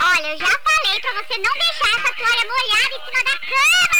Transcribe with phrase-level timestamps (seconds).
[0.00, 3.98] Olha, eu já falei pra você não deixar essa toalha molhada em cima da cama!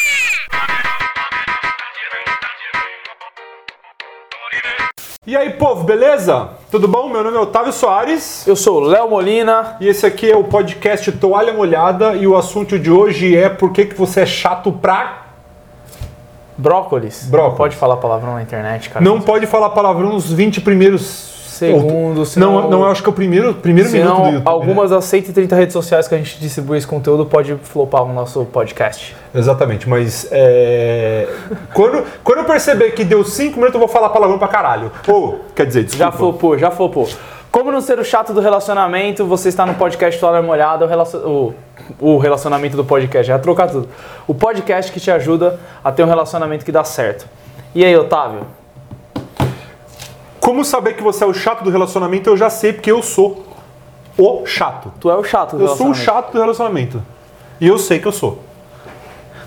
[5.27, 6.51] E aí, povo, beleza?
[6.71, 7.09] Tudo bom?
[7.09, 9.77] Meu nome é Otávio Soares Eu sou o Léo Molina.
[9.81, 13.73] e esse aqui é o podcast Toalha Molhada e o assunto de hoje é por
[13.73, 15.25] que, que você é chato pra...
[16.57, 17.25] Brócolis.
[17.25, 17.51] Brócolis.
[17.51, 19.05] Não pode falar palavrão na internet, cara.
[19.05, 21.28] Não pode falar palavrão nos 20 primeiros...
[21.59, 24.45] Segundos, senão- Não, não, eu acho que é o primeiro, primeiro minuto do Senão, YouTube.
[24.45, 24.51] né?
[24.51, 28.45] algumas das 130 redes sociais que a gente distribui esse conteúdo pode flopar o nosso
[28.47, 29.15] podcast.
[29.35, 31.29] Exatamente, mas é...
[31.75, 34.91] quando, quando eu perceber que deu 5 minutos eu vou falar palavrão pra caralho.
[35.07, 36.05] Ou, quer dizer, desculpa.
[36.05, 37.09] Já flopou, já flopou.
[37.51, 41.21] Como não ser o chato do relacionamento, você está no podcast Toalha Molhada, o, relacion-
[41.21, 41.55] o-
[41.99, 43.89] o relacionamento do podcast, já trocar tudo.
[44.27, 47.27] O podcast que te ajuda a ter um relacionamento que dá certo.
[47.75, 48.41] E aí, Otávio?
[50.41, 53.45] Como saber que você é o chato do relacionamento eu já sei, porque eu sou
[54.17, 54.93] o chato.
[55.01, 57.03] Tu é o chato do Eu sou o chato do relacionamento.
[57.61, 58.39] E eu sei que eu sou.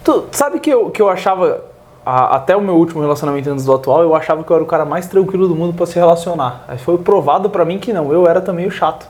[0.03, 1.64] Tu sabe que eu, que eu achava,
[2.06, 4.67] a- até o meu último relacionamento antes do atual, eu achava que eu era o
[4.67, 6.66] cara mais tranquilo do mundo pra se relacionar.
[6.67, 9.08] Aí foi provado pra mim que não, eu era também o chato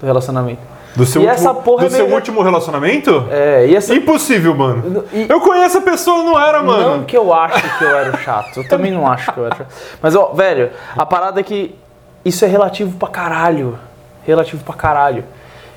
[0.00, 0.60] do relacionamento.
[0.96, 3.26] Do seu, E último, essa porra do é seu meio- último relacionamento?
[3.30, 3.94] É, e essa...
[3.94, 5.04] Impossível, mano.
[5.12, 6.96] E- Eu conheço a pessoa, não era, mano.
[6.98, 9.54] Não que eu acho que eu era chato, eu também não acho que eu era
[9.56, 9.72] chato.
[10.02, 11.74] Mas, ó, velho, a parada é que
[12.24, 13.78] isso é relativo pra caralho.
[14.26, 15.24] Relativo pra caralho.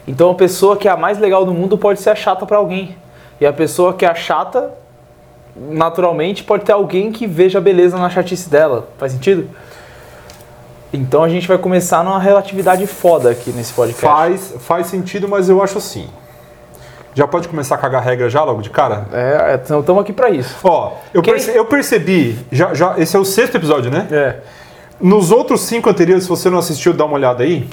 [0.08, 2.58] Então a pessoa que é a mais legal do mundo pode ser a chata pra
[2.58, 2.98] alguém.
[3.40, 4.72] E a pessoa que é a chata,
[5.56, 8.90] naturalmente, pode ter alguém que veja beleza na chatice dela.
[8.98, 9.48] Faz sentido?
[10.94, 14.06] Então a gente vai começar numa relatividade foda aqui nesse podcast.
[14.06, 16.08] Faz, faz sentido, mas eu acho assim.
[17.16, 19.08] Já pode começar a cagar regra já logo de cara?
[19.12, 20.56] É, estamos aqui pra isso.
[20.64, 24.08] Ó, eu, Quem- perce- eu percebi, já, já, esse é o sexto episódio, né?
[24.12, 24.36] É.
[25.02, 27.68] Nos outros cinco anteriores, se você não assistiu, dá uma olhada aí.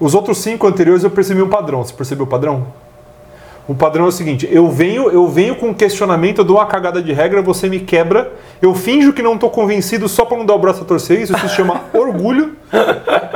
[0.00, 1.82] Os outros cinco anteriores eu percebi um padrão.
[1.84, 2.66] Você percebeu o padrão?
[3.68, 6.64] O padrão é o seguinte: eu venho, eu venho com um questionamento, eu dou uma
[6.64, 10.46] cagada de regra, você me quebra, eu finjo que não tô convencido só pra não
[10.46, 11.20] dar o braço a torcer.
[11.20, 12.56] Isso se chama orgulho.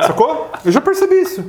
[0.07, 0.49] Sacou?
[0.65, 1.45] Eu já percebi isso.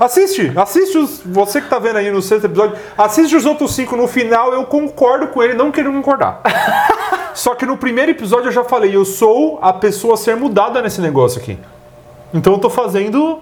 [0.00, 3.94] Assiste, assiste os, você que tá vendo aí no sexto episódio, assiste os outros cinco.
[3.94, 6.40] No final eu concordo com ele, não quero concordar.
[7.34, 10.80] Só que no primeiro episódio eu já falei, eu sou a pessoa a ser mudada
[10.80, 11.58] nesse negócio aqui.
[12.32, 13.38] Então eu tô fazendo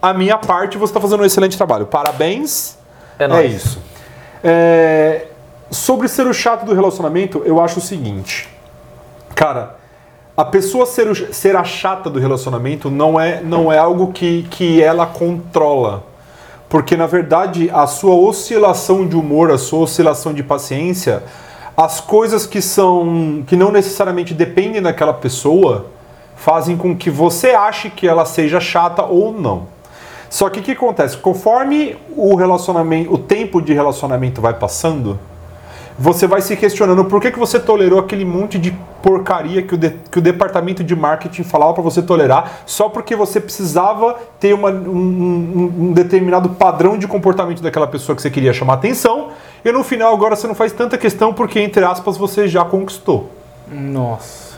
[0.00, 1.86] a minha parte e você tá fazendo um excelente trabalho.
[1.86, 2.76] Parabéns.
[3.18, 3.54] É É nóis.
[3.54, 3.91] isso.
[4.42, 5.26] É,
[5.70, 8.46] Sobre ser o chato do relacionamento, eu acho o seguinte.
[9.34, 9.76] Cara,
[10.36, 14.42] a pessoa ser, o- ser a chata do relacionamento não é, não é algo que,
[14.50, 16.04] que ela controla.
[16.68, 21.22] Porque, na verdade, a sua oscilação de humor, a sua oscilação de paciência,
[21.74, 23.42] as coisas que são.
[23.46, 25.86] que não necessariamente dependem daquela pessoa,
[26.36, 29.68] fazem com que você ache que ela seja chata ou não.
[30.32, 31.18] Só que o que acontece?
[31.18, 35.18] Conforme o relacionamento, o tempo de relacionamento vai passando,
[35.98, 38.70] você vai se questionando por que, que você tolerou aquele monte de
[39.02, 43.14] porcaria que o, de- que o departamento de marketing falava para você tolerar, só porque
[43.14, 48.54] você precisava ter uma- um, um- determinado padrão de comportamento daquela pessoa que você queria
[48.54, 49.32] chamar atenção,
[49.62, 53.30] e no final agora você não faz tanta questão porque, entre aspas, você já conquistou.
[53.70, 54.56] Nossa.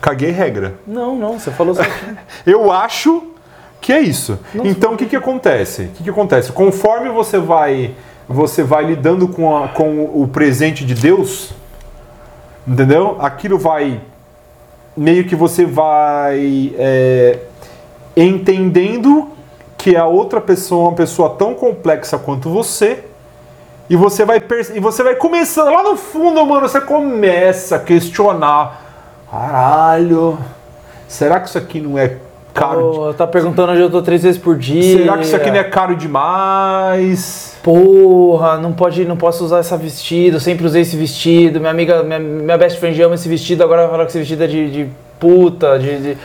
[0.00, 0.74] Caguei regra.
[0.86, 2.16] Não, não, você falou certinho.
[2.46, 3.24] Eu acho
[3.80, 4.38] que é isso.
[4.54, 5.82] então o que, que acontece?
[5.82, 6.52] O que, que acontece?
[6.52, 7.94] Conforme você vai
[8.28, 11.52] você vai lidando com, a- com o presente de Deus,
[12.66, 13.16] entendeu?
[13.20, 14.00] Aquilo vai
[14.96, 17.38] meio que você vai é,
[18.16, 19.28] entendendo
[19.76, 23.04] que a outra pessoa é uma pessoa tão complexa quanto você.
[23.88, 24.40] E você vai
[24.74, 29.26] e você vai começando lá no fundo, mano, você começa a questionar.
[29.28, 30.38] Caralho,
[31.08, 32.16] será que isso aqui não é
[32.52, 33.14] caro?
[33.14, 34.98] tá perguntando onde eu tô três vezes por dia.
[34.98, 37.56] Será que isso aqui não é caro demais?
[37.62, 41.60] Porra, não pode, não posso usar esse vestido, sempre usei esse vestido.
[41.60, 44.44] Minha amiga, minha, minha best friend ama esse vestido, agora vai falar que esse vestido
[44.44, 46.18] é de, de puta, de, de-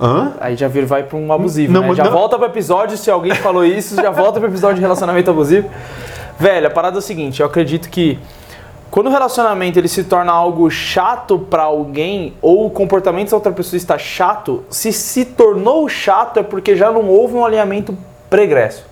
[0.00, 0.32] Hã?
[0.40, 1.94] Aí já vira, vai pra um abusivo, Não, né?
[1.94, 5.30] Já não- volta pro episódio, se alguém falou isso, já volta pro episódio de relacionamento
[5.30, 5.70] abusivo.
[6.38, 8.18] Velho, a parada é o seguinte, eu acredito que
[8.92, 13.50] quando o relacionamento ele se torna algo chato pra alguém ou o comportamento da outra
[13.50, 17.96] pessoa está chato, se se tornou chato é porque já não houve um alinhamento
[18.28, 18.84] pregresso.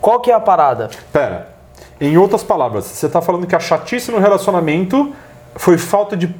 [0.00, 0.90] Qual que é a parada?
[1.12, 1.54] Pera.
[2.00, 5.12] Em outras palavras, você tá falando que a chatice no relacionamento
[5.54, 6.34] foi falta de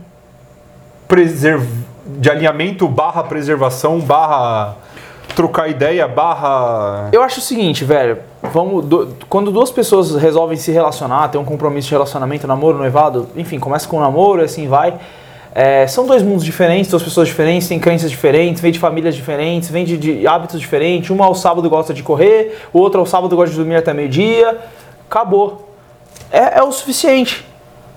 [1.07, 1.65] preserv...
[2.05, 4.75] de alinhamento barra preservação barra
[5.35, 8.19] trocar ideia barra Eu acho o seguinte, velho.
[8.53, 13.29] Vamos, do- quando duas pessoas resolvem se relacionar, ter um compromisso de relacionamento, namoro, noivado,
[13.37, 14.95] enfim, começa com um namoro, assim vai.
[15.55, 19.69] É, são dois mundos diferentes, duas pessoas diferentes, têm crenças diferentes, vêm de famílias diferentes,
[19.69, 21.11] vêm de, de hábitos diferentes.
[21.11, 24.59] Uma ao sábado gosta de correr, o outro ao sábado gosta de dormir até meio-dia.
[25.09, 25.69] Acabou.
[26.31, 27.47] É, é o suficiente.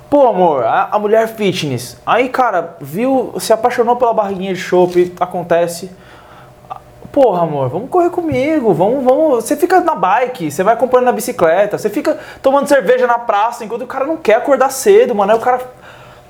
[0.09, 1.97] Pô, amor, a, a mulher fitness.
[2.05, 5.89] Aí, cara, viu, se apaixonou pela barriguinha de chopp, acontece.
[7.11, 9.43] Porra, amor, vamos correr comigo, vamos, vamos.
[9.43, 13.63] Você fica na bike, você vai acompanhando na bicicleta, você fica tomando cerveja na praça
[13.63, 15.31] enquanto o cara não quer acordar cedo, mano.
[15.31, 15.59] Aí o cara.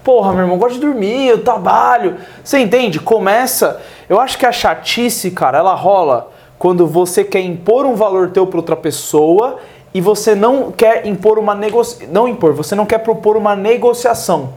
[0.04, 2.18] Porra, meu irmão, gosta de dormir, eu trabalho.
[2.44, 3.00] Você entende?
[3.00, 3.82] Começa.
[4.08, 6.30] Eu acho que a chatice, cara, ela rola
[6.60, 9.58] quando você quer impor um valor teu pra outra pessoa
[9.94, 12.08] e você não quer impor uma negociação.
[12.12, 14.54] Não impor, você não quer propor uma negociação.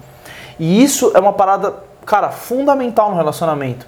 [0.59, 1.75] E isso é uma parada,
[2.05, 3.87] cara, fundamental no relacionamento.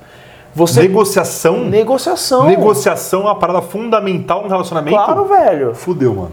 [0.54, 1.58] Você Negociação?
[1.64, 2.44] negociação.
[2.46, 4.96] Negociação é uma parada fundamental no relacionamento?
[4.96, 5.74] Claro, velho.
[5.74, 6.30] Fudeu, mano.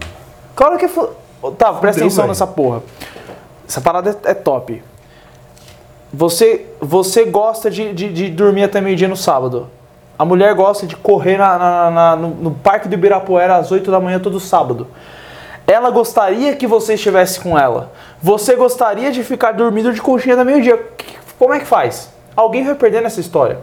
[0.56, 1.08] Claro que fu...
[1.56, 2.28] Tá, presta Fudeu, atenção velho.
[2.28, 2.82] nessa porra.
[3.68, 4.82] Essa parada é, é top.
[6.12, 9.68] Você, você gosta de, de, de dormir até meio-dia no sábado.
[10.18, 13.88] A mulher gosta de correr na, na- na- no, no Parque do Ibirapuera às 8
[13.90, 14.88] da manhã todo sábado.
[15.66, 17.92] Ela gostaria que você estivesse com ela.
[18.22, 20.82] Você gostaria de ficar dormindo de conchinha da meio-dia.
[21.38, 22.10] Como é que faz?
[22.34, 23.58] Alguém vai perder nessa história.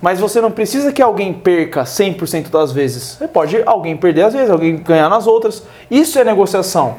[0.00, 3.16] Mas você não precisa que alguém perca 100% das vezes.
[3.18, 5.62] Você pode alguém perder às vezes, alguém ganhar nas outras.
[5.90, 6.96] Isso é negociação.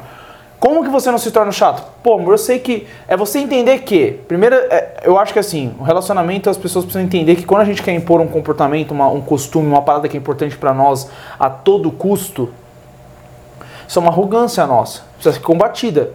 [0.58, 1.82] Como que você não se torna chato?
[2.02, 2.86] Pô, eu sei que.
[3.08, 4.20] É você entender que.
[4.28, 7.64] Primeiro, é, eu acho que assim, o relacionamento as pessoas precisam entender que quando a
[7.64, 11.08] gente quer impor um comportamento, uma- um costume, uma parada que é importante pra nós
[11.38, 12.50] a todo custo,
[13.88, 15.00] isso é uma arrogância nossa.
[15.14, 16.10] Precisa ser combatida.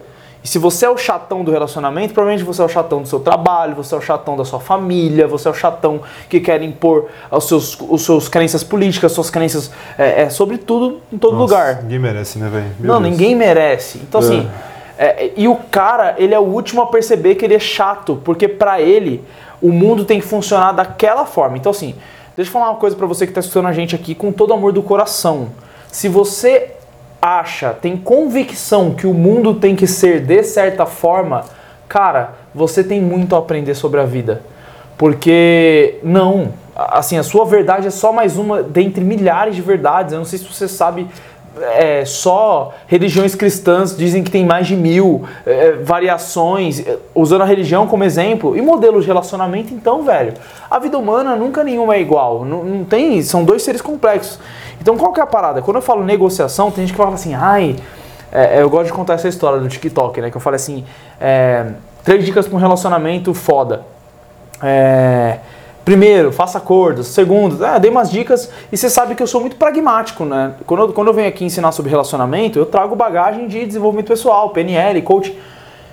[0.46, 3.18] E se você é o chatão do relacionamento, provavelmente você é o chatão do seu
[3.18, 7.08] trabalho, você é o chatão da sua família, você é o chatão que quer impor
[7.32, 11.52] os seus, os seus crenças políticas, suas crenças é, é, sobre tudo, em todo Nossa,
[11.52, 11.82] lugar.
[11.82, 12.66] Ninguém merece, né, velho?
[12.78, 13.10] Não, Deus.
[13.10, 13.98] ninguém merece.
[13.98, 14.48] Então, assim,
[14.96, 18.46] é, e o cara, ele é o último a perceber que ele é chato, porque
[18.46, 19.24] pra ele,
[19.60, 21.56] o mundo tem que funcionar daquela forma.
[21.56, 21.96] Então, assim,
[22.36, 24.54] deixa eu falar uma coisa pra você que tá escutando a gente aqui com todo
[24.54, 25.48] amor do coração.
[25.90, 26.75] Se você
[27.20, 31.44] acha, tem convicção que o mundo tem que ser de certa forma,
[31.88, 34.42] cara, você tem muito a aprender sobre a vida.
[34.96, 40.12] Porque não, assim, a sua verdade é só mais uma dentre milhares de verdades.
[40.12, 41.06] Eu não sei se você sabe,
[41.60, 47.44] é, só religiões cristãs dizem que tem mais de mil é, variações, é, usando a
[47.44, 48.56] religião como exemplo.
[48.56, 50.32] E modelos de relacionamento, então, velho,
[50.70, 52.44] a vida humana nunca nenhuma é igual.
[52.44, 54.38] Não, não tem, são dois seres complexos.
[54.80, 55.62] Então, qual que é a parada?
[55.62, 57.76] Quando eu falo negociação, tem gente que fala assim, ai,
[58.30, 60.30] é, eu gosto de contar essa história do TikTok, né?
[60.30, 60.84] Que eu falo assim,
[61.20, 61.66] é,
[62.04, 63.82] três dicas para um relacionamento foda.
[64.62, 65.38] É,
[65.84, 67.06] primeiro, faça acordos.
[67.08, 70.54] Segundo, ah, dei umas dicas e você sabe que eu sou muito pragmático, né?
[70.66, 74.50] Quando eu, quando eu venho aqui ensinar sobre relacionamento, eu trago bagagem de desenvolvimento pessoal,
[74.50, 75.36] PNL, coach.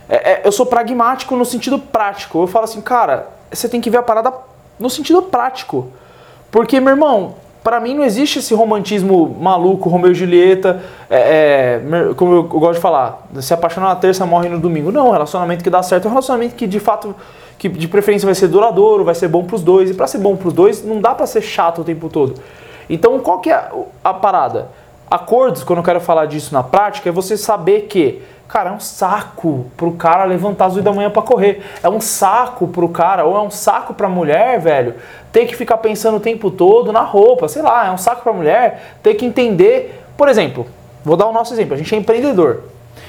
[0.10, 2.42] É, é, eu sou pragmático no sentido prático.
[2.44, 4.34] Eu falo assim, cara, você tem que ver a parada
[4.80, 5.88] no sentido prático.
[6.52, 12.14] Porque, meu irmão, pra mim não existe esse romantismo maluco, Romeu e Julieta, é, é,
[12.16, 14.92] como eu, gosto de falar, se apaixonar na terça, morre no domingo.
[14.92, 17.16] Não, relacionamento que dá certo é um relacionamento que de fato,
[17.58, 19.90] que de preferência vai ser duradouro, vai ser bom pros dois.
[19.90, 22.36] E pra ser bom pros dois, não dá pra ser chato o tempo todo.
[22.90, 23.72] Então, qual que é a,
[24.04, 24.68] a parada?
[25.10, 28.22] Acordos, quando eu quero falar disso na prática, é você saber que,
[28.54, 31.64] cara, é um saco pro cara levantar às 8 da manhã pra correr.
[31.82, 34.94] É um saco pro cara, ou é um saco pra mulher, velho,
[35.32, 38.32] ter que ficar pensando o tempo todo na roupa, sei lá, é um saco pra
[38.32, 40.04] mulher ter que entender.
[40.16, 40.68] Por exemplo,
[41.04, 42.66] vou dar o nosso exemplo, a gente é empreendedor.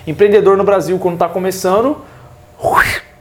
[0.07, 1.99] Empreendedor no Brasil, quando tá começando,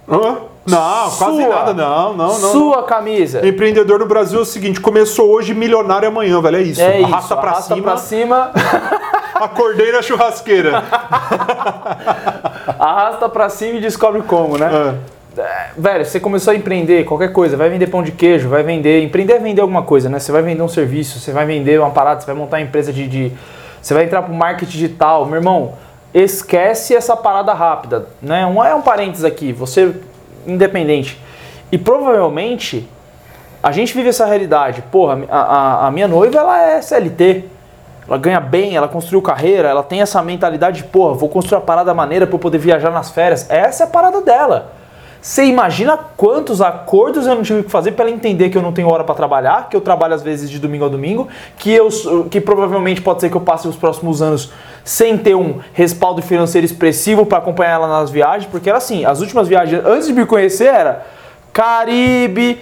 [0.08, 0.38] Hã?
[0.66, 1.50] Não, quase Sua.
[1.50, 2.52] nada, não, não, não.
[2.52, 3.46] sua camisa.
[3.46, 6.56] Empreendedor do Brasil é o seguinte: começou hoje, milionário amanhã, velho.
[6.56, 6.82] É isso.
[6.82, 8.52] É isso, arrasta pra arrasta cima, pra cima.
[9.44, 10.84] acordei na churrasqueira.
[12.80, 14.70] Arrasta pra cima e descobre como, né?
[15.00, 15.14] É.
[15.36, 19.02] É, Velho, você começou a empreender qualquer coisa, vai vender pão de queijo, vai vender.
[19.04, 20.20] Empreender é vender alguma coisa, né?
[20.20, 22.94] Você vai vender um serviço, você vai vender uma parada, você vai montar uma empresa
[22.94, 23.08] de.
[23.08, 23.32] de-
[23.82, 25.26] você vai entrar pro marketing digital.
[25.26, 25.74] Meu irmão,
[26.14, 28.46] esquece essa parada rápida, né?
[28.46, 29.94] Um, é um parênteses aqui, você
[30.46, 31.20] independente.
[31.72, 32.88] E provavelmente
[33.64, 34.84] a gente vive essa realidade.
[34.92, 37.46] Porra, a, a- a minha noiva ela é CLT.
[38.08, 41.66] Ela ganha bem, ela construiu carreira, ela tem essa mentalidade de, porra, vou construir uma
[41.66, 43.50] parada maneira pra eu poder viajar nas férias.
[43.50, 44.74] Essa é a parada dela.
[45.22, 48.74] Você imagina quantos acordos eu não tive que fazer para ela entender que eu não
[48.74, 51.88] tenho hora para trabalhar, que eu trabalho às vezes de domingo a domingo, que eu
[52.30, 54.52] que provavelmente pode ser que eu passe os próximos anos
[54.84, 59.22] sem ter um respaldo financeiro expressivo para acompanhar ela nas viagens, porque era assim, as
[59.22, 61.06] últimas viagens antes de me conhecer era
[61.54, 62.60] Caribe,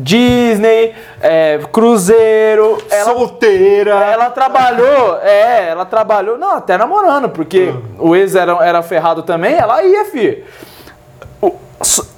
[0.00, 3.90] Disney, é, cruzeiro, ela Solteira.
[3.92, 9.54] ela trabalhou, é, ela trabalhou, não, até namorando, porque o ex era, era ferrado também,
[9.54, 10.44] ela ia, fi.
[11.40, 11.54] O-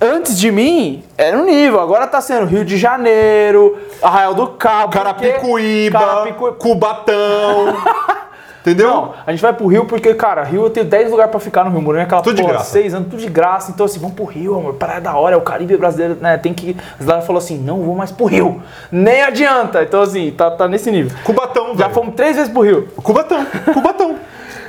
[0.00, 1.78] Antes de mim, era um nível.
[1.80, 4.92] Agora tá sendo Rio de Janeiro, Arraial do Cabo.
[4.92, 7.76] Carapicuíba, Carapicu- Cubatão.
[8.62, 8.88] entendeu?
[8.88, 11.64] Não, a gente vai pro Rio porque, cara, Rio eu tenho 10 lugares pra ficar
[11.64, 11.82] no Rio.
[11.82, 12.70] Morei naquela Tudo de porra, graça.
[12.70, 13.70] 6 anos, tudo de graça.
[13.70, 14.74] Então, assim, vamos pro Rio, amor.
[14.74, 16.38] Praia da hora, é o Caribe brasileiro, né?
[16.38, 16.76] Tem que.
[16.98, 18.62] As galera falou assim: não vou mais pro Rio.
[18.90, 19.82] Nem adianta.
[19.82, 21.16] Então, assim, tá, tá nesse nível.
[21.24, 21.94] Cubatão, Já velho.
[21.94, 22.88] fomos três vezes pro Rio.
[23.02, 24.16] Cubatão, Cubatão.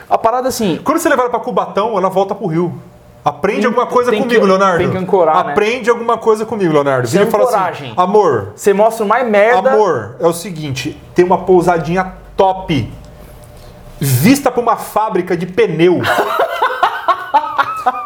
[0.09, 0.79] A parada assim.
[0.83, 2.73] Quando você levar ela pra Cubatão, ela volta pro Rio.
[3.25, 4.79] Aprende Tem- alguma coisa comigo, que- Leonardo.
[4.79, 5.51] tem que ancorar, né?
[5.53, 7.07] Aprende alguma coisa comigo, Leonardo.
[7.07, 7.91] Vira e fala coragem.
[7.91, 9.71] assim: amor, Você mostra o mais merda.
[9.71, 12.91] amor, é o seguinte: tem uma pousadinha top.
[14.03, 16.01] Vista pra uma fábrica de pneu.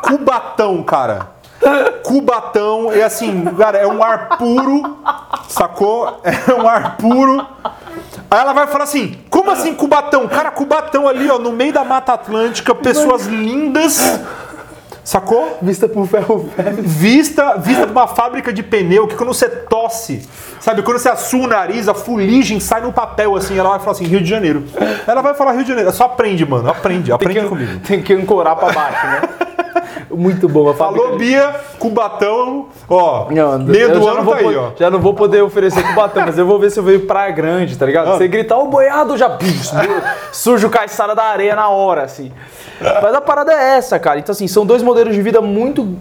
[0.03, 1.31] Cubatão, cara.
[2.03, 4.97] Cubatão é assim, cara, é um ar puro,
[5.49, 6.21] sacou?
[6.23, 7.45] É um ar puro.
[8.29, 10.27] Aí ela vai falar assim: como assim Cubatão?
[10.27, 14.19] Cara, Cubatão ali, ó, no meio da Mata Atlântica, pessoas lindas,
[15.07, 15.57] sacou?
[15.61, 16.83] Vista pro ferro velho.
[16.83, 20.27] Vista, vista de uma fábrica de pneu que quando você tosse,
[20.59, 23.91] sabe, quando você assua o nariz, a fuligem sai no papel assim, ela vai falar
[23.93, 24.65] assim, Rio de Janeiro.
[25.07, 25.91] Ela vai falar Rio de Janeiro.
[25.93, 26.69] Só aprende, mano.
[26.69, 27.79] Aprende, aprende tem que, comigo.
[27.79, 29.21] Tem que ancorar pra baixo, né?
[30.09, 30.73] Muito bom.
[30.73, 33.27] Falou Bia, Cubatão, ó.
[33.29, 34.69] Não, meio do já ano não vou tá aí, ó.
[34.77, 37.77] Já não vou poder oferecer Cubatão, mas eu vou ver se eu vejo Praia Grande,
[37.77, 38.09] tá ligado?
[38.09, 38.17] Ah.
[38.17, 39.37] Você gritar, o boiado já
[40.31, 42.31] surge o caiçara da areia na hora, assim.
[42.79, 44.19] Mas a parada é essa, cara.
[44.19, 45.97] Então, assim, são dois modelos de vida muito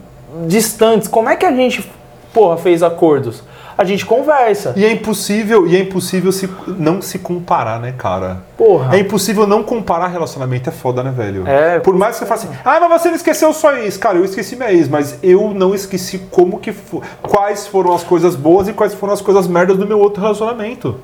[0.46, 1.08] distantes.
[1.08, 1.90] Como é que a gente,
[2.32, 3.42] porra, fez acordos?
[3.78, 4.72] A gente conversa.
[4.74, 8.38] E é impossível, e é impossível se, não se comparar, né, cara?
[8.56, 8.96] Porra.
[8.96, 11.46] É impossível não comparar relacionamento, é foda, né, velho?
[11.46, 13.98] É, Por mais que você fale assim, ah, mas você não esqueceu só ex.
[13.98, 18.02] Cara, eu esqueci minha ex, mas eu não esqueci como que fo- quais foram as
[18.02, 20.96] coisas boas e quais foram as coisas merdas do meu outro relacionamento.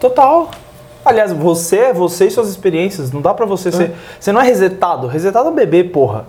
[0.00, 0.50] Total.
[1.04, 3.12] Aliás, você é você e suas experiências.
[3.12, 3.92] Não dá pra você ser.
[4.18, 5.06] Você não é resetado.
[5.06, 6.24] Resetado é bebê, porra.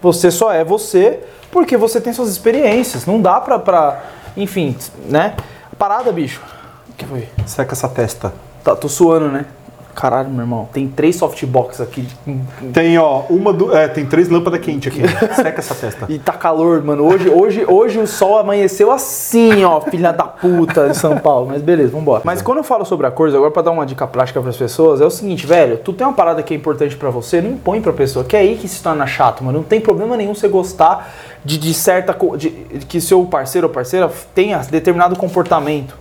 [0.00, 1.18] Você só é você
[1.50, 3.04] porque você tem suas experiências.
[3.06, 3.58] Não dá pra.
[3.58, 4.02] pra
[4.36, 5.34] enfim, né?
[5.78, 6.40] Parada, bicho.
[6.88, 7.28] O que foi?
[7.46, 8.32] Seca essa testa.
[8.62, 9.46] Tá, tô suando, né?
[9.94, 10.68] Caralho, meu irmão.
[10.72, 12.06] Tem três softbox aqui.
[12.72, 13.74] Tem, ó, uma do.
[13.74, 15.02] É, tem três lâmpadas quentes aqui.
[15.34, 16.06] Seca essa testa.
[16.08, 17.04] E tá calor, mano.
[17.04, 21.48] Hoje, hoje, hoje o sol amanheceu assim, ó, filha da puta, em São Paulo.
[21.48, 22.22] Mas beleza, vambora.
[22.24, 25.04] Mas quando eu falo sobre acordos, agora pra dar uma dica prática pras pessoas, é
[25.04, 27.92] o seguinte, velho, tu tem uma parada que é importante pra você, não impõe pra
[27.92, 29.58] pessoa, que é aí que se torna chato, mano.
[29.58, 31.12] Não tem problema nenhum você gostar
[31.44, 32.16] de, de certa.
[32.36, 35.98] De, de que seu parceiro ou parceira tenha determinado comportamento.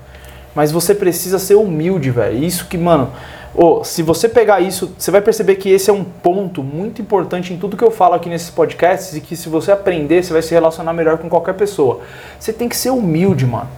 [0.55, 2.43] Mas você precisa ser humilde, velho.
[2.43, 3.09] Isso que, mano.
[3.55, 7.53] ô, se você pegar isso, você vai perceber que esse é um ponto muito importante
[7.53, 10.41] em tudo que eu falo aqui nesses podcasts e que se você aprender, você vai
[10.41, 12.01] se relacionar melhor com qualquer pessoa.
[12.39, 13.69] Você tem que ser humilde, mano.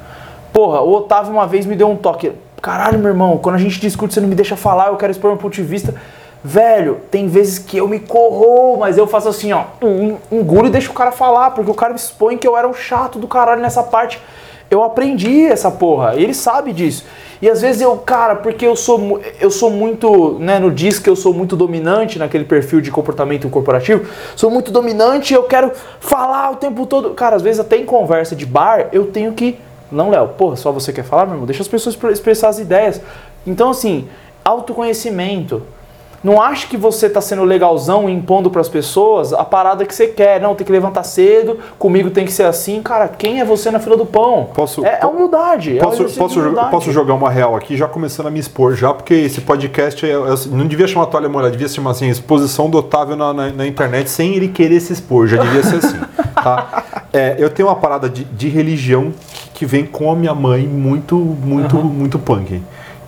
[0.54, 2.32] Porra, o Otávio uma vez me deu um toque.
[2.62, 5.32] Caralho, meu irmão, quando a gente discute, você não me deixa falar, eu quero expor
[5.32, 5.96] meu ponto de vista.
[6.44, 10.72] Velho, tem vezes que eu me corro, mas eu faço assim, ó, um, engulo e
[10.72, 13.28] deixo o cara falar, porque o cara me expõe que eu era um chato do
[13.28, 14.20] caralho nessa parte.
[14.72, 17.04] Eu aprendi essa porra, ele sabe disso.
[17.42, 21.16] E às vezes eu, cara, porque eu sou, eu sou muito, né, no que eu
[21.16, 26.56] sou muito dominante naquele perfil de comportamento corporativo, sou muito dominante, eu quero falar o
[26.56, 27.10] tempo todo.
[27.12, 29.60] Cara, às vezes até em conversa de bar, eu tenho que
[29.92, 31.46] não, Léo, porra, só você quer falar, meu irmão?
[31.46, 33.01] Deixa as pessoas expre- expressar as ideias.
[33.46, 34.08] Então, assim,
[34.46, 35.63] autoconhecimento.
[36.24, 40.08] Não ache que você tá sendo legalzão e impondo pras pessoas a parada que você
[40.08, 40.40] quer.
[40.40, 42.82] Não, tem que levantar cedo, comigo tem que ser assim.
[42.84, 44.50] Cara, quem é você na fila do pão?
[44.54, 45.78] Posso- é, é humildade.
[45.78, 46.70] é um Posso, exercício posso, humildade.
[46.72, 50.12] posso jogar uma real aqui, já começando a me expor, já, porque esse podcast é-
[50.12, 50.16] é-
[50.51, 54.10] não devia chamar toalha molhada, devia chamar assim, exposição do Otávio na, na- na internet
[54.10, 56.00] sem ele querer se expor, já devia ser assim.
[56.36, 56.84] tá?
[57.12, 60.66] É, eu tenho uma parada de, de religião que, que vem com a minha mãe
[60.68, 62.62] muito, muito, muito punk.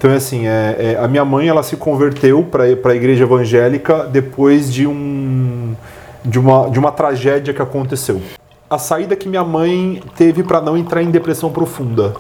[0.04, 4.04] Então, é assim, é, é, a minha mãe ela se converteu para a igreja evangélica
[4.04, 5.74] depois de, um,
[6.26, 8.22] de, uma, de uma tragédia que aconteceu.
[8.70, 12.16] A saída que minha mãe teve para não entrar em depressão profunda.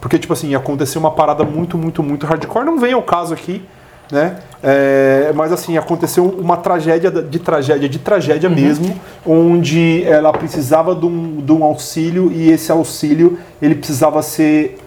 [0.00, 2.66] Porque, tipo assim, aconteceu uma parada muito, muito, muito hardcore.
[2.66, 3.62] Não vem ao caso aqui,
[4.10, 4.40] né?
[4.60, 8.92] É, mas, assim, aconteceu uma tragédia de tragédia de tragédia mesmo,
[9.24, 14.80] onde ela precisava de um, de um auxílio e esse auxílio, ele precisava ser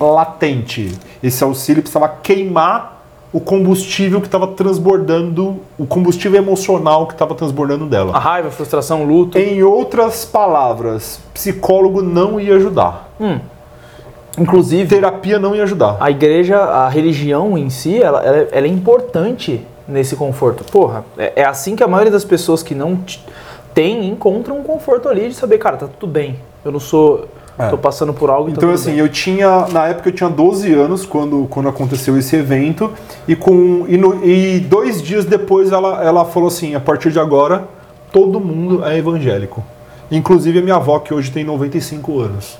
[0.00, 0.92] latente.
[1.22, 2.94] Esse auxílio precisava queimar
[3.32, 8.16] o combustível que estava transbordando, o combustível emocional que estava transbordando dela.
[8.16, 9.36] A raiva, a frustração, o luto.
[9.38, 13.10] Em outras palavras, psicólogo não ia ajudar.
[14.38, 15.96] Inclusive, Terapia não ia ajudar.
[15.98, 20.64] a igreja, a religião em si, ela, ela é- ela é importante nesse conforto.
[20.70, 22.98] Porra, é, é assim que a maioria das pessoas que não
[23.72, 26.36] tem encontram um conforto ali de saber, cara, tá tudo bem.
[26.64, 27.26] Eu não sou.
[27.58, 27.68] É.
[27.70, 28.98] tô passando por algo Então, tá tudo assim, bem.
[29.00, 29.66] eu tinha.
[29.72, 32.92] Na época eu tinha 12 anos quando, quando aconteceu esse evento.
[33.26, 37.18] E, com, e, no- e dois dias depois ela, ela falou assim: a partir de
[37.18, 37.64] agora,
[38.12, 39.64] todo mundo é evangélico.
[40.10, 42.58] Inclusive a minha avó, que hoje tem 95 anos.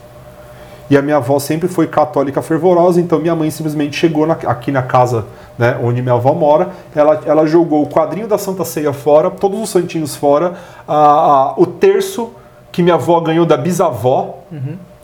[0.88, 4.70] E a minha avó sempre foi católica fervorosa, então minha mãe simplesmente chegou na- aqui
[4.70, 5.24] na casa
[5.58, 9.58] né, onde minha avó mora, ela, ela jogou o quadrinho da Santa Ceia fora, todos
[9.60, 10.54] os santinhos fora,
[10.86, 12.30] a- a- o terço
[12.76, 14.40] que minha avó ganhou da bisavó,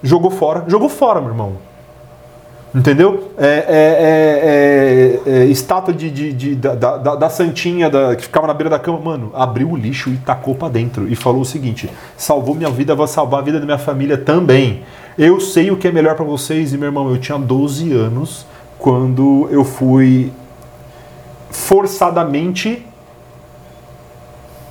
[0.03, 0.63] jogou fora.
[0.69, 1.53] Jogou fora, meu irmão.
[2.75, 3.33] Entendeu?
[3.39, 8.25] É, é- é- é- é estátua de, de- de- da, da- da- Santinha da- que
[8.25, 11.09] ficava na beira da cama, mano, abriu o lixo e tacou pra dentro.
[11.09, 14.83] E falou o seguinte: salvou minha vida, vai salvar a vida da minha família também.
[15.17, 18.45] Eu sei o que é melhor pra vocês, e meu irmão, eu tinha 12 anos
[18.79, 20.31] quando eu fui
[21.51, 22.85] forçadamente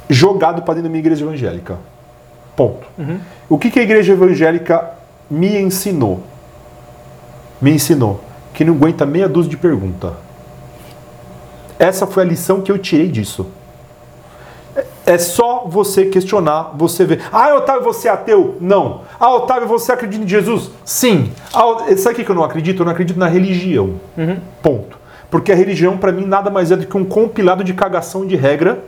[0.08, 1.78] jogado pra dentro da minha igreja evangélica.
[2.56, 2.86] Ponto.
[3.50, 4.92] O que, que a igreja evangélica
[5.30, 6.24] me ensinou?
[7.62, 8.20] me ensinou
[8.54, 10.14] que não aguenta meia dúzia de pergunta.
[11.78, 13.48] Essa foi a lição que eu tirei disso.
[15.06, 17.22] É- só você questionar, você ver.
[17.32, 18.58] Ah, Otávio, você é ateu?
[18.60, 19.02] Não.
[19.20, 20.72] Ah, Otávio, você acredita em Jesus?
[20.84, 21.32] Sim.
[21.54, 21.64] Ah,
[21.98, 22.82] sabe o que que eu não acredito?
[22.82, 23.96] Eu não acredito na religião.
[24.62, 24.98] Ponto.
[25.30, 28.36] Porque a religião, para mim, nada mais é do que um compilado de cagação de
[28.36, 28.84] regra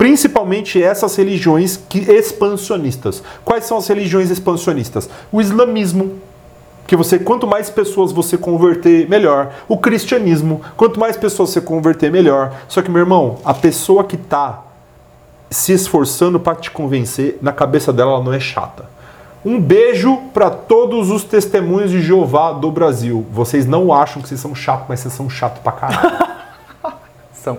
[0.00, 3.22] Principalmente essas religiões que expansionistas.
[3.44, 5.10] Quais são as religiões expansionistas?
[5.30, 6.14] O islamismo,
[6.86, 9.52] que você quanto mais pessoas você converter, melhor.
[9.68, 12.50] O cristianismo, quanto mais pessoas você converter, melhor.
[12.66, 14.62] Só que meu irmão, a pessoa que tá
[15.50, 18.86] se esforçando para te convencer, na cabeça dela ela não é chata.
[19.44, 23.26] Um beijo para todos os testemunhos de Jeová do Brasil.
[23.30, 26.30] Vocês não acham que vocês são chatos, mas vocês são chatos pra caralho.
[27.34, 27.58] São.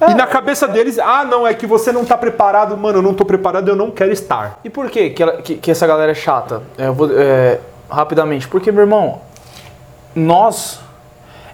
[0.00, 2.76] E na cabeça deles, ah, não, é que você não tá preparado.
[2.76, 4.58] Mano, eu não tô preparado, eu não quero estar.
[4.64, 6.62] E por que que, ela- que- que essa galera é chata?
[6.76, 7.58] É, Eu vou, é,
[7.90, 8.46] rapidamente.
[8.46, 9.20] Porque, meu irmão,
[10.14, 10.80] nós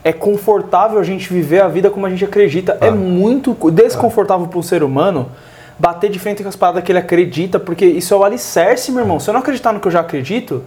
[0.05, 2.77] é confortável a gente viver a vida como a gente acredita.
[2.81, 5.31] É muito co- desconfortável para um ser humano
[5.79, 9.03] bater de frente com as paradas que ele acredita, porque isso é o alicerce, meu
[9.03, 9.21] irmão.
[9.21, 10.63] Se eu não acreditar no que eu já acredito,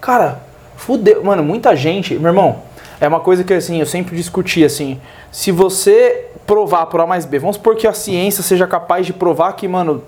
[0.00, 0.38] cara,
[0.76, 1.24] fudeu.
[1.24, 2.56] Mano, muita gente, meu irmão,
[3.00, 5.00] é uma coisa que assim, eu sempre discuti assim,
[5.30, 9.12] se você provar por A mais B, vamos supor que a ciência seja capaz de
[9.12, 10.02] provar que, mano,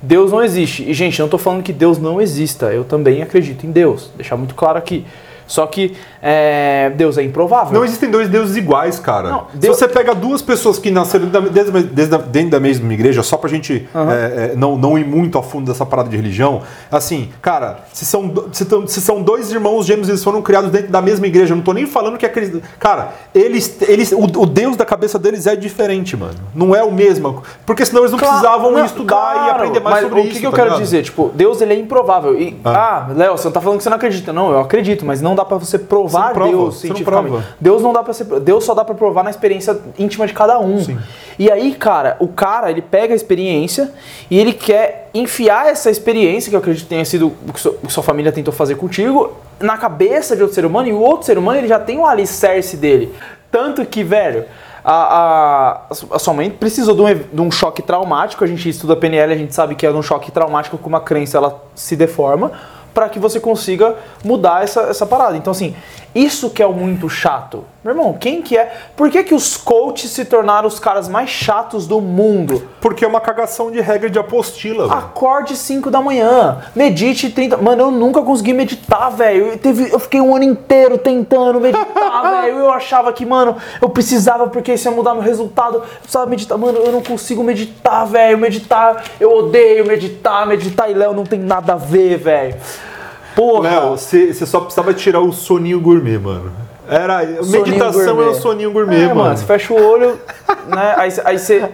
[0.00, 0.88] Deus não existe.
[0.88, 2.66] E, gente, eu não tô falando que Deus não exista.
[2.66, 4.10] Eu também acredito em Deus.
[4.14, 5.04] Deixar muito claro aqui.
[5.48, 7.72] Só que é, Deus é improvável.
[7.72, 9.30] Não existem dois deuses iguais, cara.
[9.30, 12.60] Não, Se Deus- você pega duas pessoas que nasceram da- desde, desde a- dentro da
[12.60, 16.08] mesma igreja, só pra gente é, é, não, não ir muito a fundo dessa parada
[16.10, 20.42] de religião, assim, cara, se são, se, tão- se são dois irmãos gêmeos, eles foram
[20.42, 22.60] criados dentro da mesma igreja, eu não tô nem falando que é cristão.
[22.78, 26.34] Cara, eles, eles, o, o Deus da cabeça deles é diferente, mano.
[26.54, 27.42] Não é o mesmo.
[27.64, 30.24] Porque senão eles não Claro, precisavam não, estudar e claro, aprender mais mas sobre o
[30.24, 30.32] isso.
[30.34, 30.82] que, que eu tá quero ligado?
[30.82, 31.02] dizer?
[31.02, 32.38] Tipo, Deus ele é improvável.
[32.38, 34.32] E, ah, Léo, você não tá falando que você não acredita.
[34.32, 37.30] Não, eu acredito, mas não dá pra você provar Você não Deus você não cientificamente.
[37.30, 37.46] prova.
[37.60, 40.58] Deus não dá para ser, Deus só dá pra provar na experiência íntima de cada
[40.58, 40.84] um.
[41.38, 43.92] E aí, cara, o cara, ele pega a experiência
[44.30, 47.72] e ele quer enfiar essa experiência, que eu acredito que tenha sido o que sua,
[47.82, 51.00] o que sua família tentou fazer contigo, na cabeça de outro ser humano, e o
[51.00, 53.14] outro ser humano, ele já tem um alicerce dele.
[53.50, 54.44] Tanto que, velho,
[54.84, 55.80] a, a,
[56.12, 59.36] a sua mãe precisou de um, de um choque traumático, a gente estuda PNL, a
[59.36, 62.52] gente sabe que é de um choque traumático que uma crença ela se deforma,
[62.98, 65.36] para que você consiga mudar essa, essa parada.
[65.36, 65.72] Então, assim,
[66.12, 67.64] isso que é o muito chato.
[67.84, 68.72] Meu irmão, quem que é?
[68.96, 72.66] Por que, que os coaches se tornaram os caras mais chatos do mundo?
[72.80, 74.98] Porque é uma cagação de regra de apostila, velho.
[74.98, 77.56] Acorde 5 da manhã, medite 30.
[77.58, 79.46] Mano, eu nunca consegui meditar, velho.
[79.52, 82.58] Eu, teve- eu fiquei um ano inteiro tentando meditar, velho.
[82.58, 85.76] Eu achava que, mano, eu precisava porque isso ia mudar meu resultado.
[85.76, 86.58] Eu precisava meditar.
[86.58, 88.36] Mano, eu não consigo meditar, velho.
[88.38, 90.44] Meditar, eu odeio meditar.
[90.48, 92.56] Meditar e Léo não tem nada a ver, velho.
[93.38, 93.80] Porra.
[93.96, 96.50] Você só precisava tirar o soninho gourmet, mano.
[96.88, 98.30] Era, Soninho meditação é gourmet.
[98.30, 99.36] o soninho gourmet, É, mano.
[99.36, 100.18] Você fecha o olho,
[100.66, 100.94] né?
[100.96, 101.22] Aí você.
[101.24, 101.70] Aí você.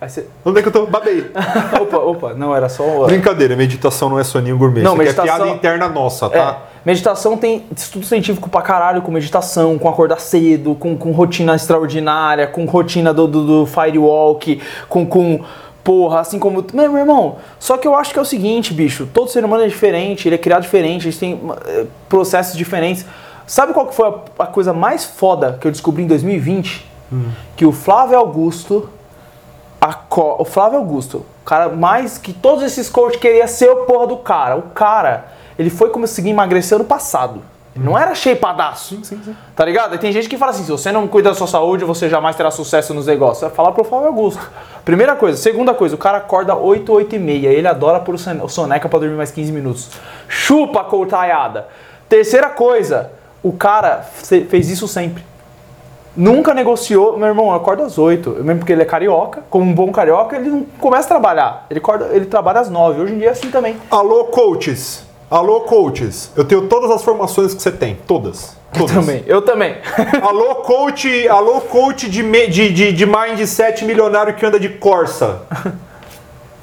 [0.00, 0.26] Aí você.
[0.44, 0.86] Onde é que eu tô?
[0.86, 1.28] Babei.
[1.80, 3.06] Opa, opa, não, era só.
[3.06, 4.82] Brincadeira, meditação não é soninho gourmet.
[4.82, 6.58] Não, Isso meditação- é piada interna nossa, É, tá?
[6.84, 12.46] meditação tem estudo científico pra caralho com meditação, com acordar cedo, com, com rotina extraordinária,
[12.46, 15.40] com rotina do, do, do firewalk, com, com.
[15.84, 16.64] Porra, assim como.
[16.74, 19.64] Meu, meu irmão, só que eu acho que é o seguinte, bicho: todo ser humano
[19.64, 23.06] é diferente, ele é criado diferente, eles têm eh, processos diferentes.
[23.46, 26.86] Sabe qual que foi a, a coisa mais foda que eu descobri em 2020?
[27.56, 28.90] Que o Flávio Augusto
[29.80, 34.06] aco- o Flávio Augusto, o cara mais que todos esses coaches queria ser o porra
[34.06, 34.56] do cara.
[34.56, 37.40] O cara, ele foi conseguir emagrecer ano passado.
[37.78, 38.96] Ele não era shapeadaço.
[38.96, 39.36] Sim, sim, sim.
[39.54, 39.94] Tá ligado?
[39.94, 42.34] E tem gente que fala assim: se você não cuida da sua saúde, você jamais
[42.36, 43.40] terá sucesso nos negócios.
[43.42, 44.40] Vai falar pro Flávio Augusto.
[44.84, 45.38] Primeira coisa.
[45.38, 47.48] Segunda coisa, o cara acorda 8, 8 e meia.
[47.50, 49.90] Ele adora pôr o son- o soneca pra dormir mais 15 minutos.
[50.28, 51.68] Chupa, coutaiada.
[52.08, 53.10] Terceira coisa,
[53.42, 55.22] o cara fe- fez isso sempre.
[56.16, 57.16] Nunca negociou.
[57.16, 58.30] Meu irmão acorda às 8.
[58.42, 59.42] Mesmo porque ele é carioca.
[59.48, 61.66] Como um bom carioca, ele não começa a trabalhar.
[61.70, 63.00] Ele, acorda, ele trabalha às 9.
[63.02, 63.76] Hoje em dia é assim também.
[63.90, 65.06] Alô, coaches.
[65.30, 66.30] Alô, coaches.
[66.34, 67.96] Eu tenho todas as formações que você tem.
[68.06, 68.56] Todas.
[68.72, 68.94] Todas.
[68.94, 69.24] Também.
[69.26, 69.76] Eu também.
[70.22, 75.40] Alô, coach, alô, coach de, me- de, de, de mindset milionário que anda de Corsa.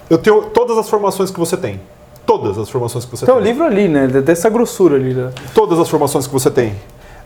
[0.07, 1.81] Eu tenho todas as formações que você tem.
[2.23, 3.47] Todas as formações que você Tem um tem.
[3.47, 4.05] livro ali, né?
[4.07, 5.15] Dessa grossura ali.
[5.15, 5.31] Né?
[5.55, 6.75] Todas as formações que você tem.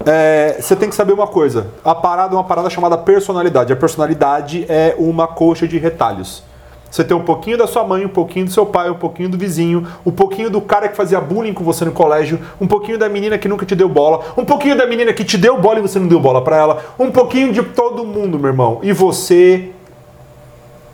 [0.05, 1.67] É, você tem que saber uma coisa.
[1.83, 3.73] A parada é uma parada chamada personalidade.
[3.73, 6.41] A personalidade é uma coxa de retalhos.
[6.89, 9.37] Você tem um pouquinho da sua mãe, um pouquinho do seu pai, um pouquinho do
[9.37, 13.07] vizinho, um pouquinho do cara que fazia bullying com você no colégio, um pouquinho da
[13.07, 15.81] menina que nunca te deu bola, um pouquinho da menina que te deu bola e
[15.81, 18.79] você não deu bola pra ela, um pouquinho de todo mundo, meu irmão.
[18.81, 19.69] E você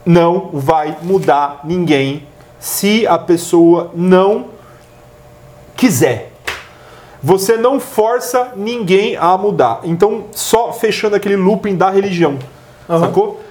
[0.06, 2.28] não vai mudar ninguém
[2.60, 4.48] se a pessoa não
[5.76, 6.32] quiser.
[7.24, 9.80] Você não força ninguém a mudar.
[9.84, 12.38] Então, só fechando aquele looping da religião.
[12.88, 13.45] Sacou?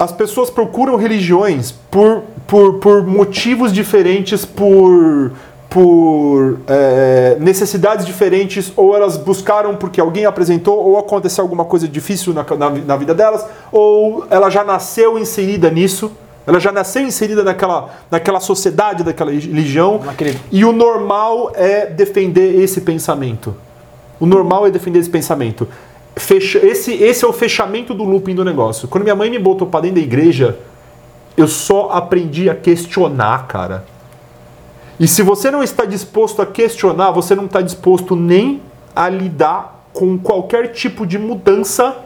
[0.00, 5.32] As pessoas procuram religiões por, por, por motivos diferentes, por,
[5.68, 12.32] por é, necessidades diferentes, ou elas buscaram porque alguém apresentou, ou aconteceu alguma coisa difícil
[12.32, 16.10] na, na, na vida delas, ou ela já nasceu inserida nisso.
[16.46, 20.00] Ela já nasceu inserida naquela, naquela sociedade, daquela religião.
[20.02, 23.54] Naquele- E o normal é defender esse pensamento.
[24.18, 25.68] O normal é defender esse pensamento.
[26.16, 28.88] Fecha, esse, esse é o fechamento do looping do negócio.
[28.88, 30.58] Quando minha mãe me botou pra dentro da igreja,
[31.36, 33.84] eu só aprendi a questionar, cara.
[34.98, 38.60] E se você não está disposto a questionar, você não está disposto nem
[38.94, 41.96] a lidar com qualquer tipo de mudança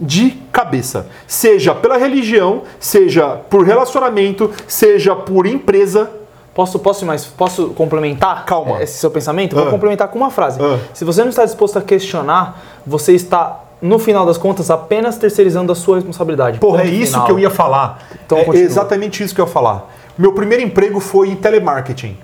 [0.00, 1.08] de cabeça.
[1.26, 6.10] Seja pela religião, seja por relacionamento, seja por empresa.
[6.58, 8.82] Posso, posso, mais, posso complementar Calma.
[8.82, 9.56] esse seu pensamento?
[9.56, 9.62] Ah.
[9.62, 10.58] Vou complementar com uma frase.
[10.60, 10.76] Ah.
[10.92, 15.70] Se você não está disposto a questionar, você está, no final das contas, apenas terceirizando
[15.70, 16.58] a sua responsabilidade.
[16.58, 17.26] Porra, é Ponto isso final.
[17.26, 18.02] que eu ia falar.
[18.26, 18.66] Então, é continua.
[18.66, 19.88] exatamente isso que eu ia falar.
[20.18, 22.18] Meu primeiro emprego foi em telemarketing.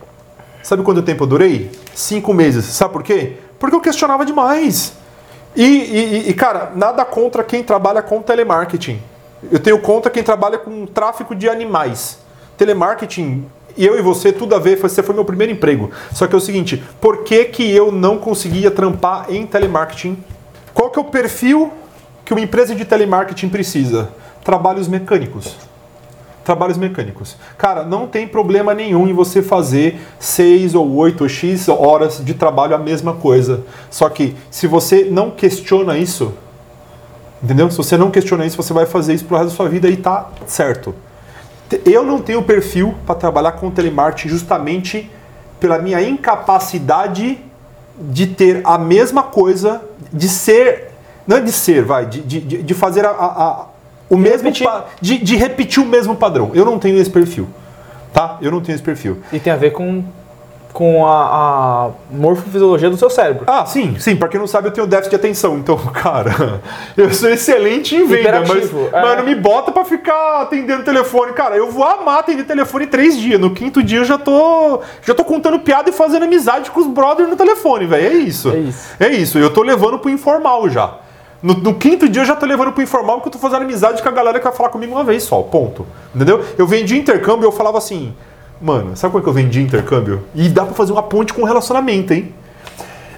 [0.64, 1.70] Sabe quanto tempo eu durei?
[1.94, 2.64] Cinco meses.
[2.64, 3.35] Sabe por quê?
[3.57, 4.94] Porque eu questionava demais.
[5.55, 9.01] E, e- e, cara, nada contra quem trabalha com telemarketing.
[9.53, 12.18] Eu tenho contra quem trabalha com tráfico de animais.
[12.57, 15.90] Telemarketing, eu e você, tudo a ver, você foi meu primeiro emprego.
[16.12, 20.16] Só que é o seguinte, por que, que eu não conseguia trampar em telemarketing?
[20.72, 21.72] Qual que é o perfil
[22.24, 24.10] que uma empresa de telemarketing precisa?
[24.42, 25.56] Trabalhos mecânicos.
[26.44, 27.37] Trabalhos mecânicos.
[27.56, 32.34] Cara, não tem problema nenhum em você fazer 6 ou 8 ou X horas de
[32.34, 33.64] trabalho a mesma coisa.
[33.90, 36.34] Só que se você não questiona isso,
[37.42, 37.70] entendeu?
[37.70, 39.96] Se você não questiona isso, você vai fazer isso pro resto da sua vida e
[39.96, 40.94] tá certo.
[41.85, 45.11] Eu não tenho perfil para trabalhar com telemarketing justamente
[45.59, 47.38] pela minha incapacidade
[47.98, 49.81] de ter a mesma coisa,
[50.12, 50.90] de ser,
[51.27, 53.66] não é de ser, vai, de, de, de- fazer a, a- a-
[54.11, 54.66] o mesmo, repetir.
[54.66, 56.50] pa- de, de repetir o mesmo padrão.
[56.55, 57.48] Eu não tenho esse perfil,
[58.12, 58.37] tá?
[58.42, 59.18] Eu não tenho esse perfil.
[59.33, 60.05] E tem a ver com,
[60.74, 63.44] com a, a morfofisiologia do seu cérebro.
[63.46, 64.16] Ah, sim, sim.
[64.16, 65.56] Pra quem não sabe, eu tenho déficit de atenção.
[65.56, 66.60] Então, cara,
[66.96, 69.00] eu sou excelente em venda, mas, é.
[69.00, 71.32] mas não me bota pra ficar atendendo telefone.
[71.32, 73.40] Cara, eu vou amar atender telefone três dias.
[73.40, 76.88] No quinto dia eu já tô, já tô contando piada e fazendo amizade com os
[76.88, 78.08] brothers no telefone, velho.
[78.08, 78.50] É isso.
[78.50, 78.88] É isso.
[78.98, 79.38] É isso.
[79.38, 80.96] Eu tô levando pro informal já.
[81.40, 84.02] No, no quinto dia eu já tô levando pro informal porque eu tô fazendo amizade
[84.02, 85.40] com a galera que vai falar comigo uma vez só.
[85.40, 85.87] Ponto.
[86.12, 86.44] Entendeu?
[86.58, 88.12] Eu vendi intercâmbio e eu falava assim.
[88.64, 90.24] Mano, sabe como é que eu vendi intercâmbio?
[90.35, 92.35] E dá pra fazer uma ponte com relacionamento, hein?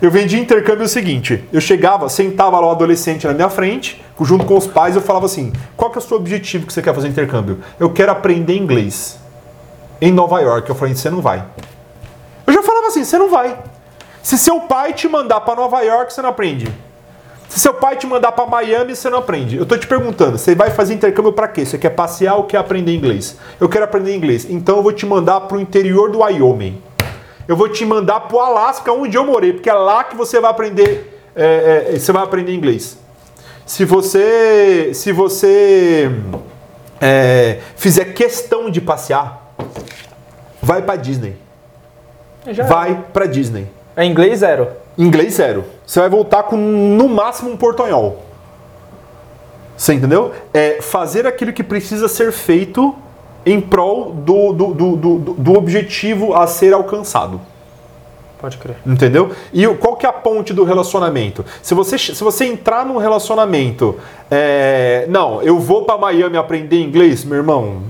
[0.02, 4.44] Eu vendi intercâmbio o seguinte: eu chegava, sentava lá o adolescente na minha frente, junto
[4.44, 6.92] com os pais, eu falava assim: qual que é o seu objetivo que você quer
[6.92, 7.60] fazer intercâmbio?
[7.78, 9.20] Eu quero aprender inglês.
[10.00, 10.68] Em Nova York.
[10.68, 11.44] Eu falei: você não vai.
[12.44, 13.56] Eu já falava assim: você não vai.
[14.24, 16.66] Se seu pai te mandar pra Nova York, você não aprende.
[17.56, 19.56] Se seu pai te mandar pra Miami, você não aprende.
[19.56, 21.64] Eu tô te perguntando, você vai fazer intercâmbio pra quê?
[21.64, 23.38] Você quer passear ou quer aprender inglês?
[23.58, 24.46] Eu quero aprender inglês.
[24.50, 26.82] Então eu vou te mandar pro interior do Wyoming.
[27.48, 30.50] Eu vou te mandar pro Alasca, onde eu morei, porque é lá que você vai
[30.50, 32.98] aprender, é, é, você vai aprender inglês.
[33.64, 36.10] Se você, se você
[37.00, 39.54] é, fizer questão de passear,
[40.60, 41.34] vai pra Disney.
[42.48, 43.66] Já Vai pra Disney.
[43.96, 44.84] É inglês zero.
[44.98, 45.64] Inglês zero.
[45.86, 48.22] Você vai voltar com no máximo um portonhol.
[49.76, 50.32] Você entendeu?
[50.54, 52.94] É fazer aquilo que precisa ser feito
[53.44, 57.40] em prol do, do, do, do, do objetivo a ser alcançado.
[58.38, 58.76] Pode crer.
[58.84, 59.30] Entendeu?
[59.52, 61.44] E qual que é a ponte do relacionamento?
[61.62, 63.96] Se você, se você entrar num relacionamento,
[64.30, 67.82] é, não, eu vou para Miami aprender inglês, meu irmão.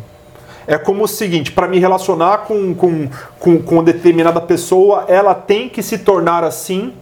[0.66, 5.68] É como o seguinte, para me relacionar com, com, com, com determinada pessoa, ela tem
[5.68, 6.92] que se tornar assim,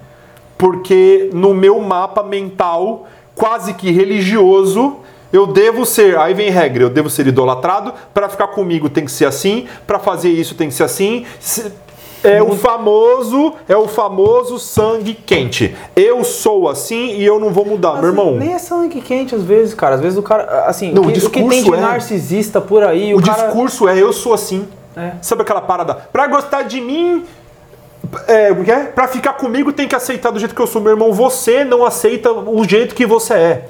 [0.59, 4.96] porque no meu mapa mental, quase que religioso.
[5.33, 9.11] Eu devo ser, aí vem regra, eu devo ser idolatrado, para ficar comigo tem que
[9.11, 11.27] ser assim, para fazer isso tem que ser assim.
[11.40, 11.72] Se-
[12.25, 15.77] É o famoso, é o famoso sangue quente.
[15.95, 18.33] Eu sou assim e eu não vou mudar, meu irmão.
[18.37, 19.97] Nem é sangue quente às vezes, cara.
[19.97, 22.83] Às vezes o cara, assim, Não, o, que, o que tem de é- narcisista por
[22.83, 23.45] aí, o, O cara...
[23.45, 24.67] discurso é eu sou assim.
[24.97, 25.13] É.
[25.21, 25.95] Sabe aquela parada?
[26.13, 27.25] Pra gostar de mim,
[28.27, 28.85] é, é?
[28.87, 31.13] Pra ficar comigo tem que aceitar do jeito que eu sou, meu irmão.
[31.13, 33.65] Você não aceita o jeito que você é.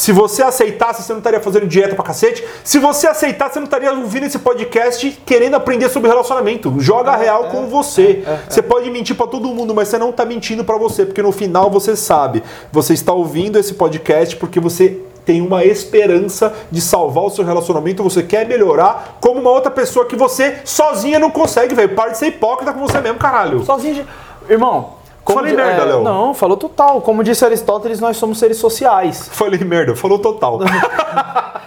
[0.00, 2.42] Se você aceitasse, você não estaria fazendo dieta pra cacete.
[2.64, 6.74] Se você aceitasse, você não estaria ouvindo esse podcast querendo aprender sobre relacionamento.
[6.78, 8.24] Joga a real com você.
[8.48, 11.30] Você pode mentir pra todo mundo, mas você não tá mentindo pra você, porque no
[11.32, 12.42] final você sabe.
[12.72, 18.02] Você está ouvindo esse podcast porque você tem uma esperança de salvar o seu relacionamento,
[18.02, 21.94] você quer melhorar como uma outra pessoa que você sozinha não consegue, velho.
[21.94, 23.62] Para de ser hipócrita com você mesmo, caralho.
[23.66, 24.06] Sozinho de...
[25.28, 25.34] Irmão...
[25.44, 26.02] Falei di- merda, Léo.
[26.02, 27.00] Não, falou total.
[27.02, 29.28] Como disse Aristóteles, nós somos seres sociais.
[29.32, 30.58] Falei merda, falou total.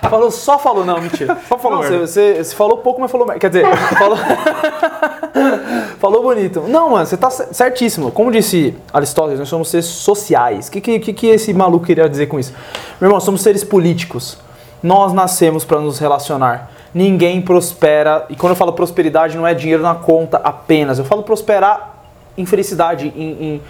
[0.10, 1.36] Falou, só falou, não, mentira.
[1.50, 2.06] Só falou não, merda.
[2.06, 3.40] você, você, você falou pouco, mas falou merda.
[3.40, 3.66] Quer dizer,
[3.98, 4.16] falou...
[6.00, 6.62] falou bonito.
[6.68, 8.12] Não, mano, você tá cer- certíssimo.
[8.12, 10.68] Como disse Aristóteles, nós somos seres sociais.
[10.68, 12.54] O que, que, que, que esse maluco queria dizer com isso?
[13.02, 14.38] Meu irmão, somos seres políticos.
[14.84, 16.70] Nós nascemos para nos relacionar.
[16.94, 18.26] Ninguém prospera.
[18.30, 21.00] E quando eu falo prosperidade, não é dinheiro na conta apenas.
[21.00, 21.93] Eu falo prosperar
[22.38, 23.62] em felicidade, em, em,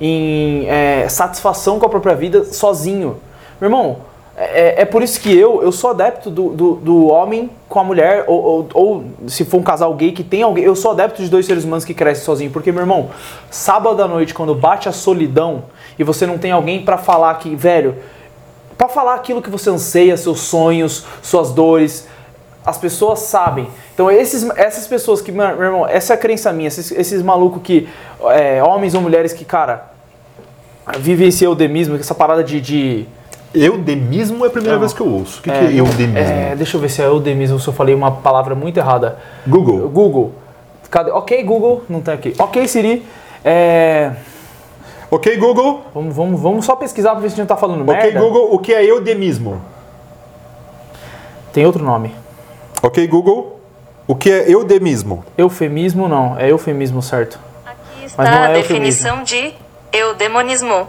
[0.00, 3.18] em, é, satisfação com a própria vida sozinho.
[3.60, 3.98] Meu irmão,
[4.36, 7.84] é, é por isso que eu, eu sou adepto do, do, do homem com a
[7.84, 11.22] mulher, ou, ou, ou se for um casal gay que tem alguém, eu sou adepto
[11.22, 12.52] de dois seres humanos que crescem sozinhos.
[12.52, 13.10] Porque, meu irmão,
[13.50, 15.64] sábado à noite, quando bate a solidão
[15.98, 17.96] e você não tem alguém pra falar que, velho,
[18.80, 22.08] Pra falar aquilo que você anseia, seus sonhos, suas dores.
[22.70, 23.66] As pessoas sabem.
[23.92, 27.60] Então, esses, essas pessoas que, meu irmão, essa é a crença minha, esses, esses malucos
[27.62, 27.88] que,
[28.30, 29.90] é, homens ou mulheres que, cara,
[31.00, 32.60] vivem esse eudemismo, essa parada de.
[32.60, 33.06] de
[33.52, 34.80] Eudemismo é a primeira Não.
[34.80, 35.40] vez que eu ouço.
[35.40, 36.16] O que, que é eudemismo?
[36.16, 39.18] é, deixa eu ver se é eudemismo, se eu falei uma palavra muito errada.
[39.44, 39.88] Google.
[39.88, 40.32] Google.
[40.88, 41.10] Cadê?
[41.10, 42.34] Ok, Google, não tem aqui.
[42.38, 43.04] Ok, Siri.
[43.44, 44.12] É,
[45.10, 45.80] Ok, Google.
[45.92, 48.20] vamos, vamos, vamos só pesquisar pra ver se a gente não tá falando Ok, merda.
[48.20, 49.60] Google, o que é eudemismo?
[51.52, 52.14] Tem outro nome.
[52.82, 53.60] Ok, Google,
[54.06, 55.24] o que é eudemismo?
[55.36, 57.38] Eufemismo não, é eufemismo certo.
[57.66, 59.52] Aqui Mas está não a é definição de
[59.92, 60.88] eudemonismo.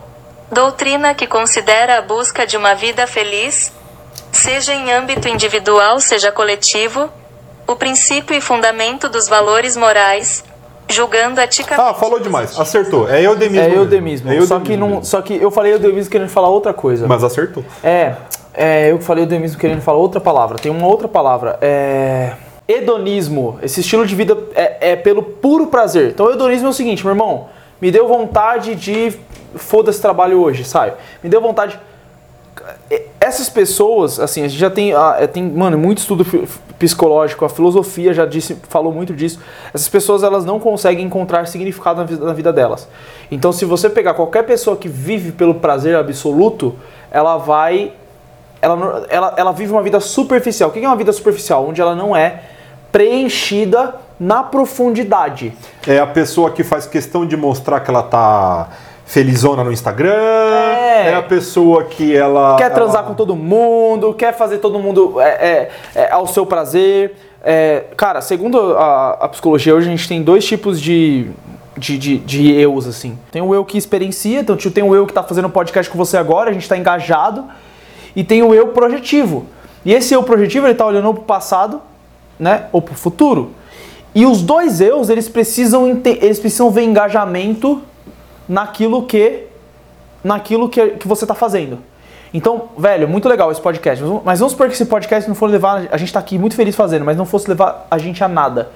[0.52, 3.72] Doutrina que considera a busca de uma vida feliz,
[4.32, 7.10] seja em âmbito individual, seja coletivo,
[7.68, 10.44] o princípio e fundamento dos valores morais,
[10.90, 11.90] julgando eticamente.
[11.90, 12.58] Ah, falou demais.
[12.60, 13.10] Acertou.
[13.10, 13.66] É eudemismo.
[13.66, 14.32] É eudemismo.
[14.32, 17.08] É Só que não, só que eu falei eudemismo querendo falar outra coisa.
[17.08, 17.64] Mas acertou.
[17.84, 18.16] É,
[18.54, 20.58] é, eu falei eudemismo querendo falar outra palavra.
[20.58, 21.58] Tem uma outra palavra.
[21.62, 22.34] É
[22.68, 23.60] hedonismo.
[23.62, 26.12] Esse estilo de vida é, é pelo puro prazer.
[26.12, 27.50] Então, hedonismo é o seguinte, meu irmão.
[27.82, 29.14] Me deu vontade de
[29.56, 30.94] foda-se trabalho hoje, sabe?
[31.22, 31.80] Me deu vontade
[33.20, 36.26] essas pessoas, assim, a gente já tem, é, tem mano, muito estudo
[36.78, 39.40] psicológico, a filosofia já disse, falou muito disso.
[39.74, 42.88] Essas pessoas, elas não conseguem encontrar significado na vida, na vida delas.
[43.32, 46.76] Então, se você pegar qualquer pessoa que vive pelo prazer absoluto,
[47.10, 47.94] ela vai
[48.62, 50.70] ela, ela, ela vive uma vida superficial.
[50.70, 51.68] O que é uma vida superficial?
[51.68, 52.42] Onde ela não é
[52.92, 55.54] preenchida na profundidade.
[55.88, 58.70] É a pessoa que faz questão de mostrar que ela tá
[59.06, 60.14] felizona no Instagram.
[60.14, 61.10] É.
[61.10, 62.56] É, a pessoa que ela.
[62.58, 66.46] quer transar ela- com todo mundo, quer fazer todo mundo é, é, é, ao seu
[66.46, 67.16] prazer.
[67.44, 71.32] É, cara, segundo a, a psicologia, hoje a gente tem dois tipos de,
[71.76, 73.18] de, de, de eus, assim.
[73.32, 75.98] Tem o eu que experiencia, então tipo, tem o eu que tá fazendo podcast com
[75.98, 77.46] você agora, a gente tá engajado,
[78.16, 79.46] e tem o eu projetivo.
[79.84, 81.82] E esse eu projetivo, ele tá olhando ou pro passado,
[82.40, 83.52] né, ou pro futuro.
[84.14, 87.82] E os dois eus, eles precisam, eles precisam ver engajamento
[88.48, 89.44] naquilo que
[90.24, 91.80] naquilo que, que você tá fazendo.
[92.34, 94.04] Então, velho, muito legal esse podcast.
[94.24, 95.88] Mas vamos- supor que esse podcast não for levar.
[95.92, 98.70] A gente tá aqui muito feliz fazendo, mas não fosse levar a gente a nada.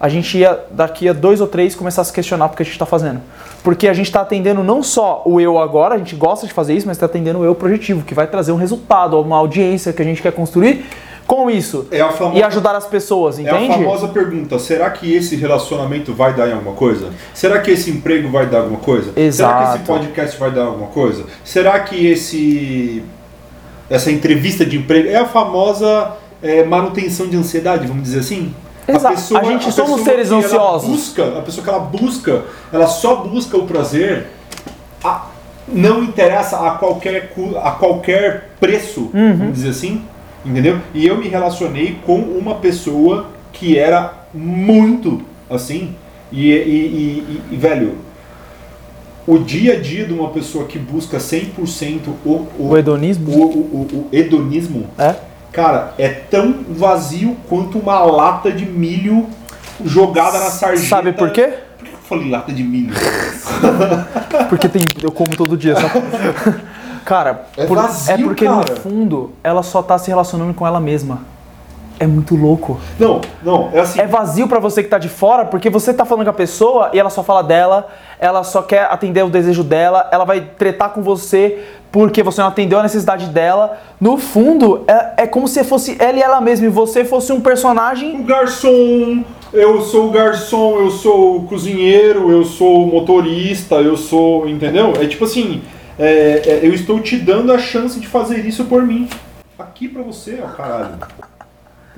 [0.00, 2.78] A gente ia, daqui a dois ou três, começar a se questionar porque a gente
[2.78, 3.20] tá fazendo.
[3.64, 6.74] Porque a gente tá atendendo não só o eu agora, a gente gosta de fazer
[6.74, 10.00] isso, mas tá atendendo o eu projetivo, que vai trazer um resultado, uma audiência que
[10.00, 10.84] a gente quer construir
[11.26, 11.86] com isso.
[11.90, 13.72] É a famosa- E ajudar as pessoas, É entende?
[13.72, 17.10] a famosa pergunta: será que esse relacionamento vai dar em alguma coisa?
[17.34, 19.06] Será que esse emprego vai dar alguma coisa?
[19.06, 19.74] Será que Exato.
[19.76, 21.24] esse podcast vai dar alguma coisa?
[21.44, 23.02] Será que esse
[23.90, 28.54] essa entrevista de emprego é a famosa é, manutenção de ansiedade, vamos dizer assim?
[28.88, 29.36] Exato.
[29.36, 30.88] A gente somos seres ansiosos.
[30.88, 34.26] Busca, a pessoa que ela busca, ela só busca o prazer.
[35.04, 35.26] a-
[35.68, 39.36] não interessa a qualquer, a qualquer preço, Uhum.
[39.36, 40.02] vamos dizer assim,
[40.44, 40.78] entendeu?
[40.94, 45.20] E eu me relacionei com uma pessoa que era muito
[45.50, 45.94] assim,
[46.32, 47.96] e, e- e- e- e, velho,
[49.26, 53.30] o dia a dia de uma pessoa que busca 100% o, o, O hedonismo?
[53.30, 55.14] o, o- o hedonismo, É?
[55.52, 59.26] Cara, é tão vazio quanto uma lata de milho
[59.84, 60.88] jogada na sarjeta.
[60.88, 61.52] Sabe por quê?
[61.78, 62.94] Por que eu falei lata de milho?
[64.48, 66.02] Porque tem, eu como todo dia, sabe?
[67.04, 68.56] Cara, É por- vazio, é porque cara.
[68.74, 71.20] no fundo ela só tá se relacionando com ela mesma.
[72.00, 72.78] É muito louco.
[72.98, 74.00] Não, não, é assim.
[74.00, 76.90] É vazio pra você que tá de fora, porque você tá falando com a pessoa
[76.92, 77.88] e ela só fala dela,
[78.20, 81.58] ela só quer atender o desejo dela, ela vai tretar com você
[81.90, 83.78] porque você não atendeu a necessidade dela.
[84.00, 87.40] No fundo, é, é como se fosse ela e ela mesma e você fosse um
[87.40, 88.20] personagem.
[88.20, 93.96] o garçom, eu sou o garçom, eu sou o cozinheiro, eu sou o motorista, eu
[93.96, 94.48] sou.
[94.48, 94.92] Entendeu?
[95.00, 95.62] É tipo assim,
[95.98, 99.08] é, é, eu estou te dando a chance de fazer isso por mim.
[99.58, 100.98] Aqui pra você, ó, caralho.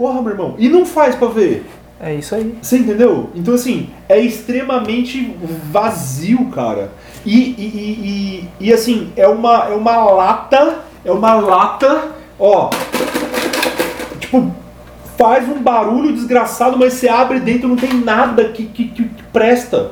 [0.01, 0.55] Porra, meu irmão.
[0.57, 1.67] E não faz pra ver.
[2.01, 2.57] É isso aí.
[2.63, 3.29] Você entendeu?
[3.35, 5.37] Então, assim, é extremamente
[5.71, 6.91] vazio, cara.
[7.27, 12.71] E, e, e, e, assim, é uma, é uma lata, é uma lata, ó.
[14.19, 14.51] Tipo,
[15.19, 19.91] faz um barulho desgraçado, mas você abre dentro não tem nada que, que, que presta.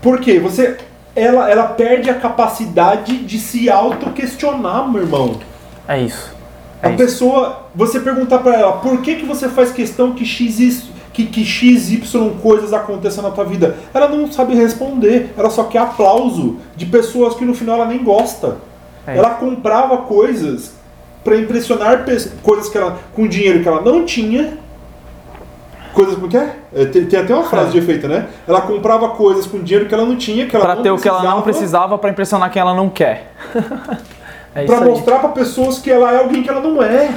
[0.00, 0.40] Por quê?
[0.40, 0.78] Você,
[1.14, 5.38] ela, ela perde a capacidade de se auto-questionar, meu irmão.
[5.86, 6.37] É isso.
[6.82, 6.98] É A isso.
[6.98, 11.26] pessoa, você perguntar pra ela, por que, que você faz questão que X, is- que,
[11.26, 13.76] que X, Y coisas aconteçam na tua vida?
[13.92, 18.02] Ela não sabe responder, ela só quer aplauso de pessoas que no final ela nem
[18.04, 18.58] gosta.
[19.06, 19.16] É.
[19.16, 20.72] Ela comprava coisas
[21.24, 22.04] pra impressionar
[22.42, 24.56] coisas que ela, com dinheiro que ela não tinha.
[25.92, 26.54] Coisas como que é?
[26.72, 28.28] É, Tem, tem até uma frase de efeito, né?
[28.46, 30.96] Ela comprava coisas com dinheiro que ela não tinha, que ela Pra não ter o
[30.98, 31.42] que ela não precisava.
[31.42, 33.32] precisava pra impressionar quem ela não quer.
[34.66, 34.84] é aí.
[34.84, 37.10] mostrar pra pessoas que ela é alguém que ela não é.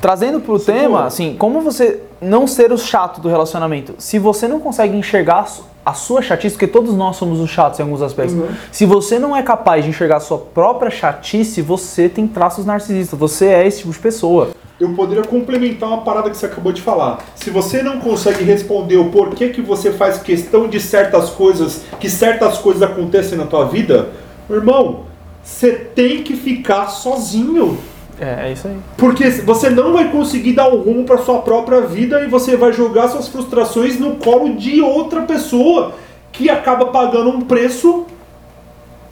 [0.00, 3.94] Trazendo pro tema, assim, como você não ser o chato do relacionamento?
[3.98, 7.50] Se você não consegue enxergar a su- a sua chatice, porque todos nós somos os
[7.50, 8.36] chatos em alguns aspectos.
[8.70, 13.18] Se você não é capaz de enxergar a sua própria chatice, você tem traços narcisistas.
[13.18, 14.50] Você é esse tipo de pessoa.
[14.80, 17.18] Eu poderia complementar uma parada que você acabou de falar.
[17.36, 22.08] Se você não consegue responder o porquê que você faz questão de certas coisas, que
[22.10, 24.08] certas coisas acontecem na tua vida,
[24.50, 25.04] irmão,
[25.42, 27.78] você tem que ficar sozinho.
[28.20, 28.76] É, é isso aí.
[28.96, 32.72] Porque você não vai conseguir dar um rumo para sua própria vida e você vai
[32.72, 35.92] jogar suas frustrações no colo de outra pessoa
[36.30, 38.06] que acaba pagando um preço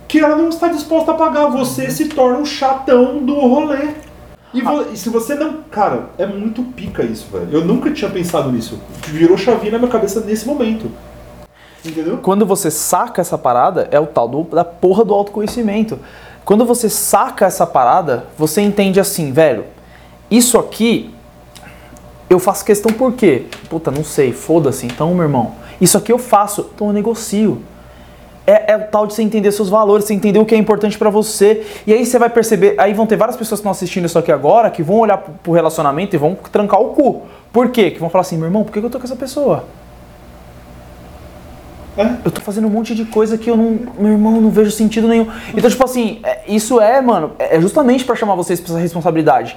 [0.06, 1.46] que ela não está disposta a pagar.
[1.48, 3.88] Você se torna um chatão do rolê.
[4.52, 5.58] E, vo- e se você não.
[5.70, 7.48] Cara, é muito pica isso, velho.
[7.52, 8.80] Eu nunca tinha pensado nisso.
[9.06, 10.90] Virou chavinha na minha cabeça nesse momento.
[11.84, 12.18] Entendeu?
[12.18, 15.98] Quando você saca essa parada, é o tal do- da porra do autoconhecimento.
[16.44, 19.64] Quando você saca essa parada, você entende assim, velho,
[20.30, 21.14] isso aqui
[22.28, 23.46] eu faço questão por quê?
[23.68, 24.86] Puta, não sei, foda-se.
[24.86, 27.62] Então, meu irmão, isso aqui eu faço, então eu negocio.
[28.46, 30.98] É, é o tal de você entender seus valores, você entender o que é importante
[30.98, 31.64] pra você.
[31.86, 34.32] E aí você vai perceber, aí vão ter várias pessoas que estão assistindo isso aqui
[34.32, 37.22] agora que vão olhar pro, relacionamento e vão trancar o cu.
[37.52, 37.90] Por quê?
[37.90, 39.64] Que vão falar assim, meu irmão, por que eu tô com essa pessoa?
[42.00, 42.16] É.
[42.24, 43.78] Eu tô fazendo um monte de coisa que eu não.
[43.98, 45.26] Meu irmão, não vejo sentido nenhum.
[45.54, 49.56] Então, tipo assim, é- isso é, mano, é justamente pra chamar vocês pra essa responsabilidade.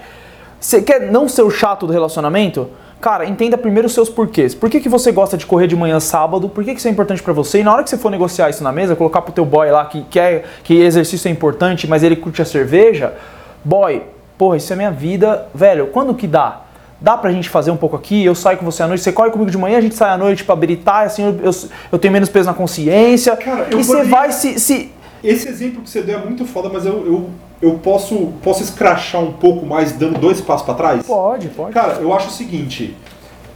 [0.60, 2.70] Você quer não ser o chato do relacionamento?
[3.02, 4.56] Cara, entenda primeiro os seus porquês.
[4.56, 6.48] Por que, que você gosta de correr de manhã sábado?
[6.48, 7.60] Por que, que isso é importante pra você?
[7.60, 9.84] E na hora que você for negociar isso na mesa, colocar pro teu boy lá
[9.84, 13.14] que quer que exercício é importante, mas ele curte a cerveja,
[13.62, 14.04] boy,
[14.38, 16.62] porra, isso é minha vida, velho, quando que dá?
[17.04, 19.30] Dá pra gente fazer um pouco aqui, eu saio com você à noite, você corre
[19.30, 21.52] comigo de manhã, a gente sai à noite pra habilitar, assim eu, eu,
[21.92, 23.36] eu tenho menos peso na consciência.
[23.36, 24.90] Cara, eu e você poderia- vai se, se.
[25.22, 27.30] Esse exemplo que você deu é muito foda, mas eu, eu,
[27.62, 31.06] eu posso, posso escrachar um pouco mais dando dois passos pra trás?
[31.06, 31.74] Pode, pode.
[31.74, 32.96] Cara, eu acho o seguinte.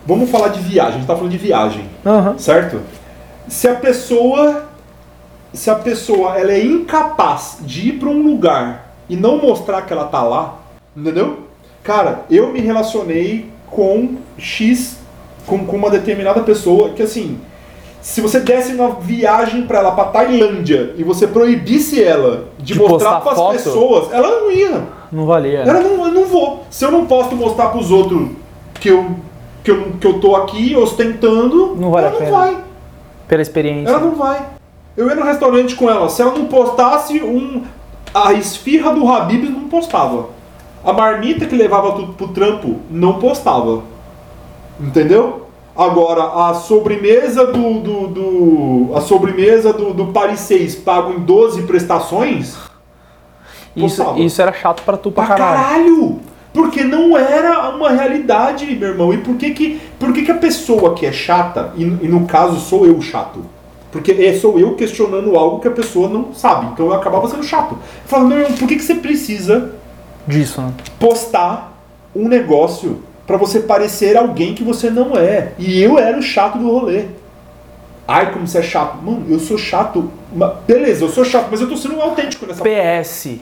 [0.05, 2.37] Vamos falar de viagem, a gente tá falando de viagem, Aham.
[2.37, 2.81] certo?
[3.47, 4.65] Se a pessoa.
[5.53, 9.93] Se a pessoa ela é incapaz de ir pra um lugar e não mostrar que
[9.93, 10.57] ela tá lá,
[10.95, 11.46] entendeu?
[11.87, 14.97] Cara, eu me relacionei com X,
[15.45, 17.39] com, com uma determinada pessoa que assim.
[18.01, 22.79] Se você desse uma viagem pra ela, pra Tailândia, e você proibisse ela de, De
[22.79, 23.53] mostrar pras foto?
[23.53, 24.83] pessoas, ela não ia.
[25.11, 25.63] Não valia.
[25.63, 25.69] né?
[25.69, 26.65] Ela não, eu não vou.
[26.69, 28.31] Se eu não posso mostrar pros outros
[28.81, 29.11] que eu,
[29.63, 32.37] que eu, que eu tô aqui ostentando, Não vale ela a não pena.
[32.37, 32.57] vai.
[33.29, 33.89] Pela experiência.
[33.89, 34.41] Ela não vai.
[34.97, 36.09] Eu ia no restaurante com ela.
[36.09, 37.63] Se ela não postasse um.
[38.13, 40.35] A esfirra do Habib não postava.
[40.83, 43.83] A marmita que levava tudo pro trampo não postava.
[44.79, 45.47] Entendeu?
[45.75, 47.79] Agora, a sobremesa do.
[47.79, 52.55] do, do- a sobremesa do, do Paris 6 pago em 12 prestações.
[53.75, 54.19] Isso, postava.
[54.19, 55.57] isso era chato pra tu pra Pra caralho.
[55.63, 56.19] caralho!
[56.53, 59.13] Porque não era uma realidade, meu irmão.
[59.13, 62.25] E por que que, por que, que a pessoa que é chata, e, e no
[62.25, 63.45] caso sou eu chato,
[63.91, 66.67] Porque é, sou eu questionando algo que a pessoa não sabe.
[66.73, 67.77] Então eu acabava sendo chato.
[68.05, 69.75] Falando, meu irmão, por que, que você precisa
[70.27, 70.73] Disso, né?
[70.99, 71.73] postar
[72.15, 75.53] um negócio pra você parecer alguém que você não é?
[75.57, 77.05] E eu era o chato do rolê.
[78.07, 78.97] Ai, como você é chato.
[79.01, 80.09] Mano, eu sou chato.
[80.65, 83.39] Beleza, eu sou chato, mas eu tô sendo autêntico nessa PS.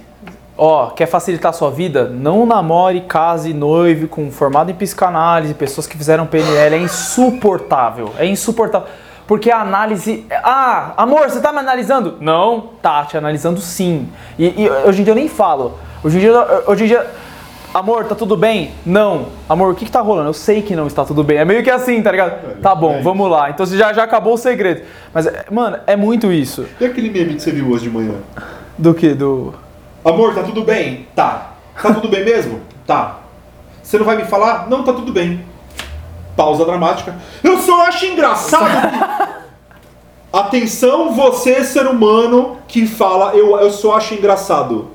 [0.58, 2.10] Ó, quer facilitar a sua vida?
[2.10, 6.76] Não namore, case, noive com formado em psicanálise, pessoas que fizeram PNL.
[6.76, 8.12] É insuportável.
[8.18, 8.88] É insuportável.
[9.28, 10.26] Porque a análise.
[10.32, 12.18] Ah, amor, você tá me analisando?
[12.20, 14.08] Não, tá, te analisando sim.
[14.40, 15.78] E, e hoje em dia eu nem falo.
[16.06, 16.64] Hoje em dia.
[16.68, 17.12] Hoje em dia
[17.74, 18.72] Amor, tá tudo bem?
[18.86, 19.26] Não.
[19.50, 20.30] Amor, o que, que tá rolando?
[20.30, 21.40] Eu sei que não está tudo bem.
[21.40, 22.62] É meio que assim, tá ligado?
[22.62, 23.50] Tá bom, é vamos lá.
[23.50, 24.84] Então você já, já acabou o segredo.
[25.14, 26.66] Mas, é- mano, é muito isso.
[26.80, 28.14] E aquele meme que você viu hoje de manhã?
[28.78, 29.14] Do que?
[29.14, 29.54] Do.
[30.06, 31.06] Amor, tá tudo bem?
[31.14, 31.52] Tá.
[31.82, 32.62] Tá tudo bem mesmo?
[32.88, 33.18] Tá.
[33.84, 34.70] Você não vai me falar?
[34.70, 35.44] Não, tá tudo bem.
[36.34, 37.14] Pausa dramática.
[37.44, 39.46] Eu só acho engraçado que...
[40.32, 44.95] Atenção, você, ser humano, que fala eu, eu só acho engraçado.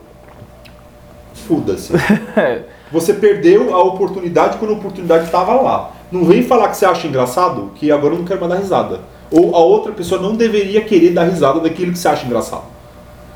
[1.50, 1.92] Foda-se.
[2.92, 5.90] Você perdeu a oportunidade quando a oportunidade estava lá.
[6.12, 9.00] Não vem falar que você acha engraçado, que agora eu não quero mais dar risada.
[9.30, 12.64] Ou a outra pessoa não deveria querer dar risada daquilo que você acha engraçado.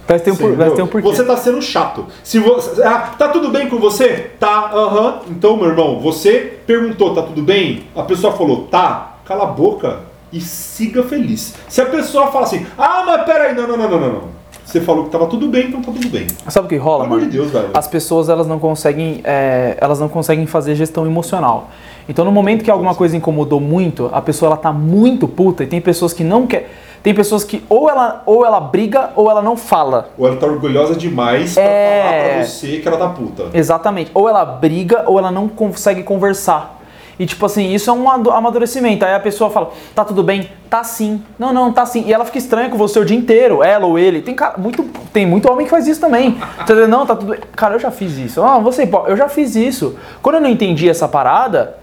[0.09, 1.07] Vai ter um, por- vai ter um porquê.
[1.09, 2.07] Você tá sendo chato.
[2.23, 4.31] Se você, ah, tá tudo bem com você?
[4.41, 5.21] Tá, aham.
[5.31, 7.85] Então, meu irmão, você perguntou, tá tudo bem?
[7.95, 9.19] A pessoa falou, tá.
[9.25, 10.01] Cala a boca
[10.33, 11.55] e siga feliz.
[11.69, 14.13] Se a pessoa fala assim, ah, mas peraí, não, não, não, não, não.
[14.13, 14.34] não.
[14.65, 16.27] Você falou que tava tudo bem, então tá tudo bem.
[16.49, 17.31] Sabe o que rola, Pelo amor mano?
[17.31, 17.69] de Deus, velho.
[17.75, 21.69] As pessoas elas não conseguem, é, elas não conseguem fazer gestão emocional.
[22.09, 25.67] Então, no momento que alguma coisa incomodou muito, a pessoa ela tá muito puta e
[25.67, 26.71] tem pessoas que não quer,
[27.03, 30.09] tem pessoas que ou ela ou ela briga ou ela não fala.
[30.19, 32.03] Ou ela tá orgulhosa demais pra É.
[32.03, 33.45] falar pra você que ela tá puta.
[33.55, 34.11] Exatamente.
[34.15, 36.81] Ou ela briga ou ela não consegue conversar.
[37.19, 39.05] E tipo assim, isso é um amadurecimento.
[39.05, 40.49] Aí a pessoa fala, tá tudo bem?
[40.69, 41.23] Tá sim.
[41.39, 42.05] Não, não, tá sim.
[42.07, 44.21] E ela fica estranha com você o dia inteiro, ela ou ele.
[44.21, 46.39] Tem, cara, muito, tem muito homem que faz isso também.
[46.61, 46.89] Entendeu?
[46.89, 47.41] Não, tá tudo bem.
[47.55, 48.43] Cara, eu já fiz isso.
[48.43, 49.97] Ah, você, eu já fiz isso.
[50.21, 51.77] Quando eu não entendi essa parada,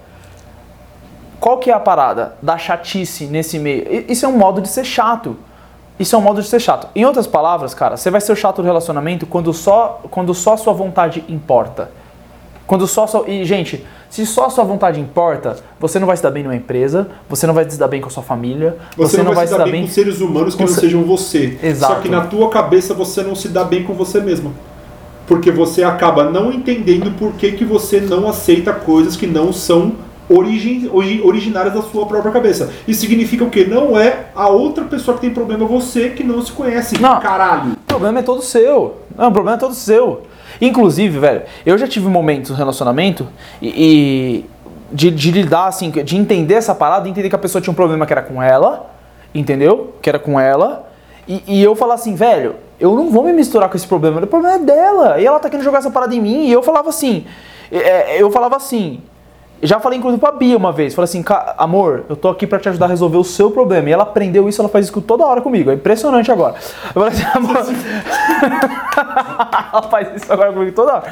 [1.39, 4.05] qual que é a parada da chatice nesse meio?
[4.07, 5.37] Isso é um modo de ser chato.
[5.97, 6.87] Isso é um modo de ser chato.
[6.95, 10.57] Em outras palavras, cara, você vai ser o chato do relacionamento quando só, quando só
[10.57, 11.91] sua vontade importa.
[12.67, 13.29] Quando só sua...
[13.29, 16.55] E, gente, se só a sua vontade importa, você não vai se dar bem numa
[16.55, 19.57] empresa, você não vai se dar bem com a sua família, Você, não vai se
[19.57, 21.57] dar bem, com seres humanos que não se- sejam você.
[21.63, 21.93] Exato.
[21.95, 24.53] Só que na tua cabeça você não se dá bem com você mesmo.
[25.25, 29.93] Porque você acaba não entendendo por que, que você não aceita coisas que não são
[30.27, 32.69] origem, ori- originárias da sua própria cabeça.
[32.85, 33.65] Isso significa o quê?
[33.69, 36.99] Não é a outra pessoa que tem problema, você que não se conhece.
[37.01, 37.17] Não.
[37.21, 37.73] Caralho.
[37.73, 38.97] O problema é todo seu.
[39.17, 40.23] Não, o problema é todo seu.
[40.59, 43.27] Inclusive, velho, eu já tive momentos no relacionamento
[43.61, 44.45] e, e
[44.91, 48.05] de, de lidar, assim, de entender essa parada, entender que a pessoa tinha um problema
[48.05, 48.91] que era com ela,
[49.33, 49.95] entendeu?
[50.01, 50.89] Que era com ela.
[51.27, 54.27] E, e eu falar assim, velho, eu não vou me misturar com esse problema, o
[54.27, 55.19] problema é dela.
[55.19, 56.45] E ela tá querendo jogar essa parada em mim.
[56.47, 57.25] E eu falava assim,
[57.71, 59.01] é, eu falava assim,
[59.61, 62.59] já falei inclusive pra Bia uma vez, falei assim, "Ca- amor, eu tô aqui pra
[62.59, 63.89] te ajudar a resolver o seu problema.
[63.89, 65.71] E ela aprendeu isso, ela faz isso toda hora comigo.
[65.71, 66.55] É impressionante agora.
[66.95, 67.57] Eu falei assim, amor.
[69.73, 71.03] ela faz isso agora comigo toda hora.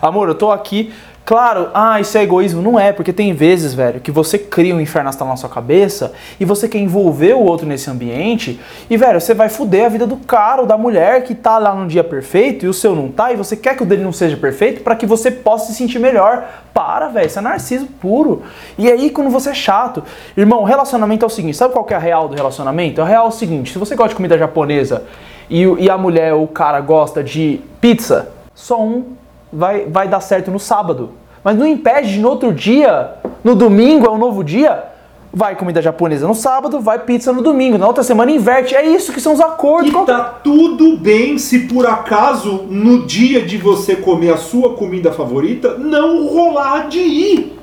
[0.00, 0.92] Amor, eu tô aqui.
[1.28, 2.62] Claro, ah, isso é egoísmo.
[2.62, 6.44] Não é, porque tem vezes, velho, que você cria um inferno na sua cabeça e
[6.46, 10.16] você quer envolver o outro nesse ambiente e, velho, você vai fuder a vida do
[10.16, 13.30] cara ou da mulher que tá lá no dia perfeito e o seu não tá
[13.30, 15.98] e você quer que o dele não seja perfeito para que você possa se sentir
[15.98, 16.48] melhor.
[16.72, 18.42] Para, velho, isso é narciso puro.
[18.78, 20.02] E aí, quando você é chato,
[20.34, 23.02] irmão, relacionamento é o seguinte: sabe qual que é a real do relacionamento?
[23.02, 25.04] A real é o seguinte: se você gosta de comida japonesa
[25.50, 29.17] e, e a mulher ou o cara gosta de pizza, só um
[29.52, 31.10] vai, vai dar certo no sábado.
[31.42, 33.12] Mas não impede de no outro dia,
[33.44, 34.84] no domingo é um novo dia,
[35.32, 37.78] vai comida japonesa no sábado, vai pizza no domingo.
[37.78, 38.74] Na outra semana inverte.
[38.74, 39.88] É isso que são os acordos.
[39.90, 44.74] E Qual- tá tudo bem se por acaso no dia de você comer a sua
[44.74, 47.58] comida favorita não rolar de ir.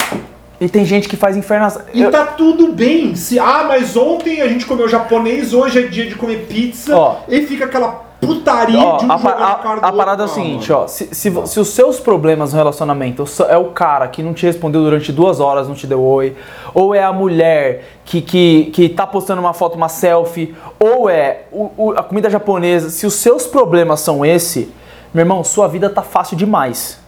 [0.62, 1.68] E tem gente que faz inferno.
[1.94, 3.14] E Eu- tá tudo bem.
[3.14, 6.96] Se, ah, mas ontem a gente comeu japonês, hoje é dia de comer pizza.
[6.96, 7.18] Ó.
[7.28, 10.26] e fica aquela putaria Ó, de um a, pa- jogar na a- a parada é
[10.26, 10.88] o seguinte, ó.
[10.88, 14.45] Se, se, vo- se os seus problemas no relacionamento é o cara que não te
[14.45, 16.36] respondeu durante duas horas, não te deu oi,
[16.74, 21.43] ou é a mulher que, que, que tá postando uma foto, uma selfie, ou é
[21.51, 24.72] o- o- a comida japonesa, se os seus problemas são esse,
[25.13, 26.99] meu irmão, sua vida tá fácil demais.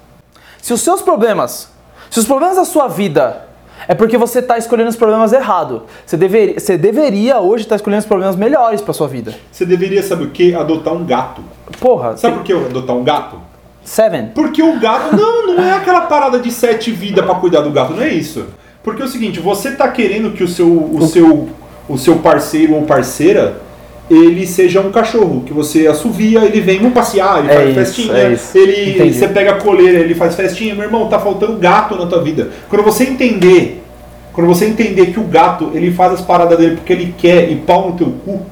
[0.62, 1.72] Se os seus problemas,
[2.10, 3.47] se os problemas da sua vida
[3.88, 8.00] é porque você tá escolhendo os problemas errado, você deveria, você deveria hoje estar escolhendo
[8.02, 9.34] os problemas melhores pra sua vida.
[9.52, 10.56] Você deveria, sabe o que?
[10.56, 11.42] Adotar um gato.
[11.80, 13.42] Porra, Sabe por que eu adotar um gato?
[13.84, 14.32] Seven.
[14.36, 15.16] Porque o gato.
[15.16, 18.46] Não, não é aquela parada de sete vidas pra cuidar do gato, não é isso.
[18.84, 21.50] Porque é o seguinte, você tá querendo que o seu, o seu,
[21.90, 23.62] o seu parceiro ou parceira
[24.10, 27.76] ele seja um cachorro, que você assovia, ele vem, vamos passear, ele É faz isso,
[27.76, 29.14] festinha, é ele Entendi.
[29.14, 32.50] você pega a coleira, ele faz festinha, meu irmão, tá faltando gato na tua vida.
[32.70, 33.84] Quando você entender,
[34.32, 37.56] quando você entender que o gato, ele faz as paradas dele porque ele quer e
[37.56, 38.46] pau no teu cu.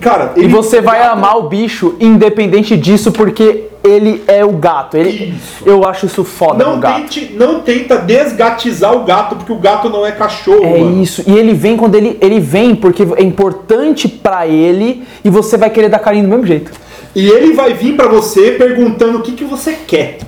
[0.00, 4.96] Cara, E ele- você vai amar o bicho independente disso, porque ele é o gato.
[4.96, 5.62] Ele, Isso.
[5.66, 10.04] Eu acho isso foda Não, tente, não tenta desgatizar o gato, porque o gato não
[10.04, 11.02] é cachorro, É mano.
[11.02, 11.22] isso.
[11.26, 15.70] E ele vem quando ele, ele vem porque é importante pra ele e você vai
[15.70, 16.70] querer dar carinho do mesmo jeito.
[17.14, 20.18] E ele vai vir pra você perguntando o que, que você quer.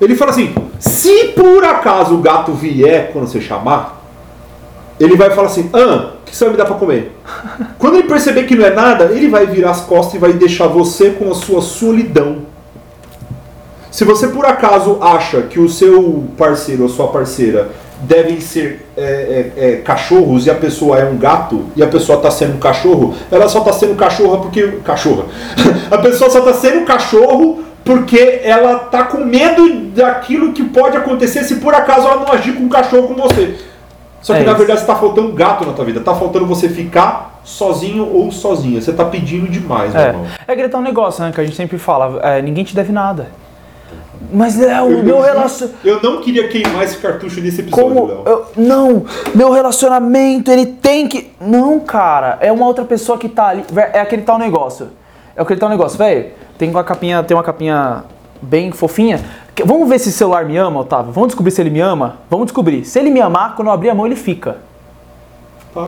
[0.00, 3.97] Ele fala assim: se por acaso o gato vier quando você chamar,
[4.98, 7.12] ele vai falar assim: ah, o que você vai me dar pra comer?
[7.78, 10.66] Quando ele perceber que não é nada, ele vai virar as costas e vai deixar
[10.66, 12.46] você com a sua solidão.
[13.90, 17.70] Se você por acaso acha que o seu parceiro ou sua parceira
[18.00, 22.18] devem ser é, é, é, cachorros e a pessoa é um gato e a pessoa
[22.18, 24.78] está sendo um cachorro, ela só está sendo cachorra porque.
[24.84, 25.24] Cachorra.
[25.90, 31.42] a pessoa só está sendo cachorro porque ela tá com medo daquilo que pode acontecer
[31.44, 33.54] se por acaso ela não agir com um cachorro com você.
[34.20, 34.58] Só que É na isso.
[34.58, 36.00] verdade está faltando gato na tua vida.
[36.00, 38.80] Tá faltando você ficar sozinho ou sozinha.
[38.80, 40.26] Você tá pedindo demais, meu É, irmão.
[40.46, 41.30] é gritar um negócio, né?
[41.32, 43.28] Que a gente sempre fala, é, ninguém te deve nada.
[44.32, 45.86] Mas é o Eu- meu eu- relacionamento.
[45.86, 48.06] Eu não queria queimar esse cartucho nesse episódio, Como.
[48.06, 48.22] Léo.
[48.26, 49.04] eu- não,
[49.34, 51.30] meu relacionamento, ele tem que.
[51.40, 53.64] Não, cara, é uma outra pessoa que tá ali.
[53.92, 54.88] É aquele tal negócio.
[55.36, 56.26] É aquele tal negócio, velho.
[56.58, 58.02] Tem uma capinha, tem uma capinha
[58.42, 59.20] bem fofinha.
[59.64, 61.12] Vamos ver se o celular me ama, Otávio.
[61.12, 62.18] Vamos descobrir se ele me ama?
[62.30, 62.84] Vamos descobrir.
[62.84, 64.58] Se ele me amar, quando eu abrir a mão, ele fica.
[65.74, 65.84] Tá.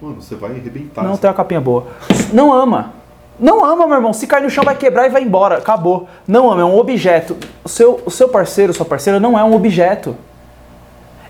[0.00, 1.02] Mano, você vai arrebentar.
[1.02, 1.20] Não isso.
[1.20, 1.86] tem uma capinha boa.
[2.32, 2.92] Não ama.
[3.38, 4.12] Não ama, meu irmão.
[4.12, 5.58] Se cair no chão, vai quebrar e vai embora.
[5.58, 6.08] Acabou.
[6.26, 7.36] Não ama, é um objeto.
[7.62, 10.16] O seu, o seu parceiro, sua parceira, não é um objeto.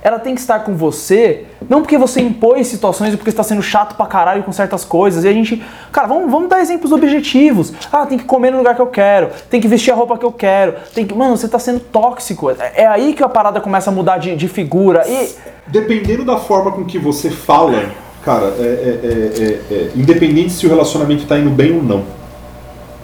[0.08, 3.60] Ela tem que estar com você, não porque você impôs situações, ou porque está sendo
[3.60, 5.22] chato pra caralho com certas coisas.
[5.22, 5.62] E a gente.
[5.92, 7.74] Cara, vamos, vamos dar exemplos objetivos.
[7.92, 10.24] Ah, tem que comer no lugar que eu quero, tem que vestir a roupa que
[10.24, 10.76] eu quero.
[10.94, 11.14] Tem que.
[11.14, 12.50] Mano, você tá sendo tóxico.
[12.50, 15.06] É, é aí que a parada começa a mudar de, de figura.
[15.06, 15.28] E.
[15.66, 17.90] Dependendo da forma com que você fala,
[18.24, 22.04] cara, é, é- é- é- é- independente se o relacionamento tá indo bem ou não.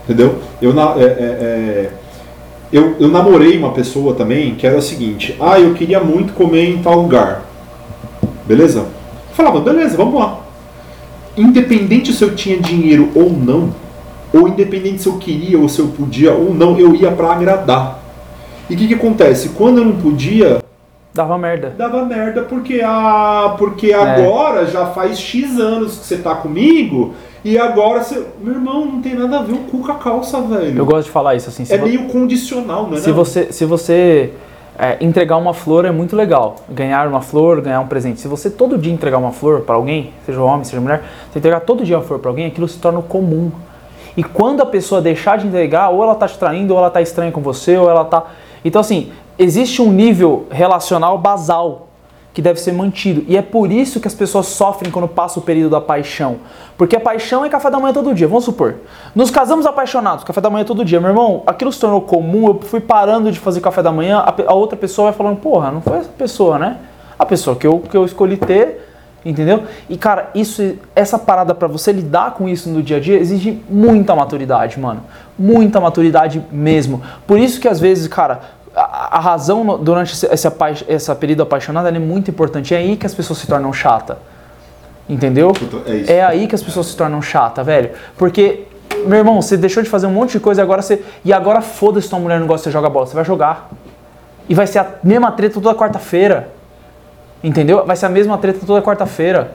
[0.05, 0.39] Entendeu?
[0.63, 1.91] Eu, na- é- é- é,
[2.73, 6.69] eu, eu namorei uma pessoa também que era o seguinte: ah, eu queria muito comer
[6.71, 7.43] em tal lugar.
[8.47, 8.81] Beleza?
[8.81, 10.41] Eu falava, beleza, vamos lá.
[11.37, 13.75] Independente se eu tinha dinheiro ou não,
[14.33, 18.01] ou independente se eu queria ou se eu podia ou não, eu ia pra agradar.
[18.69, 19.51] E o que, que acontece?
[19.51, 20.61] Quando eu não podia,
[21.13, 21.73] Dava merda.
[21.79, 27.15] dava merda porque ah, porque agora já faz X anos que você tá comigo
[27.45, 28.25] e agora você.
[28.41, 30.79] Meu irmão, não tem nada a ver o cu com a calça, velho.
[30.79, 31.65] Eu gosto de falar isso assim.
[31.69, 32.97] é vo- meio condicional, né?
[32.99, 34.33] Se você, se você
[34.79, 36.57] é, entregar uma flor é muito legal.
[36.69, 38.21] Ganhar uma flor, ganhar um presente.
[38.21, 41.61] Se você todo dia entregar uma flor para alguém, seja homem, seja mulher, você entregar
[41.61, 43.53] todo dia uma flor para alguém, aquilo se torna comum.
[44.17, 47.01] E quando a pessoa deixar de entregar, ou ela tá te traindo, ou ela tá
[47.03, 48.25] estranha com você, ou ela tá.
[48.65, 51.89] Então, assim, existe um nível relacional basal
[52.35, 53.25] que deve ser mantido.
[53.29, 56.39] E é por isso que as pessoas sofrem quando passa o período da paixão.
[56.77, 58.27] Porque a paixão é café da manhã todo dia.
[58.27, 58.75] Vamos supor.
[59.15, 61.01] Nos casamos apaixonados, café da manhã todo dia.
[61.01, 64.53] Meu irmão, aquilo se tornou comum, eu fui parando de fazer café da manhã, a,
[64.53, 66.79] outra pessoa vai falando, porra, não foi essa pessoa, né?
[67.17, 68.85] A pessoa que eu, que eu escolhi ter,
[69.25, 69.63] entendeu?
[69.89, 73.63] E cara, isso, essa parada pra você lidar com isso no dia a dia exige
[73.71, 75.05] muita maturidade, mano.
[75.39, 77.01] Muita maturidade mesmo.
[77.29, 78.41] Por isso que às vezes, cara,
[78.75, 80.15] a, a razão durante
[80.47, 82.75] apa- essa período apaixonado ela é muito importante.
[82.75, 84.19] É aí que as pessoas se tornam chata.
[85.09, 85.53] Entendeu?
[86.09, 86.15] É.
[86.17, 87.91] É aí que as pessoas se tornam chata, velho.
[88.17, 88.67] Porque,
[89.07, 91.03] meu irmão, você deixou de fazer um monte de coisa e agora você.
[91.25, 93.07] E agora foda-se tua mulher não gosta de jogar bola.
[93.07, 93.69] Você vai jogar.
[94.49, 96.49] E vai ser a mesma treta toda quarta-feira.
[97.43, 97.85] Entendeu?
[97.85, 99.53] Vai ser a mesma treta toda quarta-feira.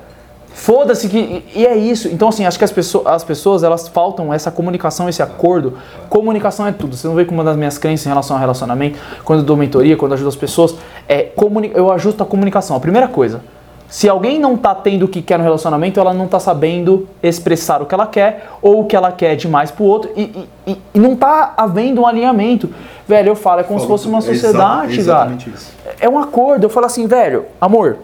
[0.54, 1.44] Foda-se que.
[1.56, 2.08] E é isso.
[2.10, 5.78] Então, assim, acho que as pessoas, as pessoas, elas faltam essa comunicação, esse acordo.
[6.10, 6.96] Comunicação é tudo.
[6.98, 9.56] Você não vê que uma das minhas crenças em relação ao relacionamento, quando eu dou
[9.56, 10.76] mentoria, quando eu ajudo as pessoas,
[11.08, 12.76] é comuni eu ajusto a comunicação.
[12.76, 13.42] A primeira coisa.
[13.88, 17.82] Se alguém não tá tendo o que quer no relacionamento, ela não tá sabendo expressar
[17.82, 21.00] o que ela quer ou o que ela quer demais pro outro e, e- e-
[21.00, 22.70] não tá havendo um alinhamento.
[23.08, 25.00] Velho, eu falo, é como se fosse uma sociedade, cara.
[25.02, 25.72] exatamente isso.
[26.00, 26.66] É um acordo.
[26.66, 27.98] Eu falo assim, velho, amor,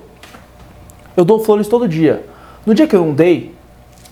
[1.16, 2.26] eu dou flores todo dia.
[2.66, 3.54] No dia que eu não dei,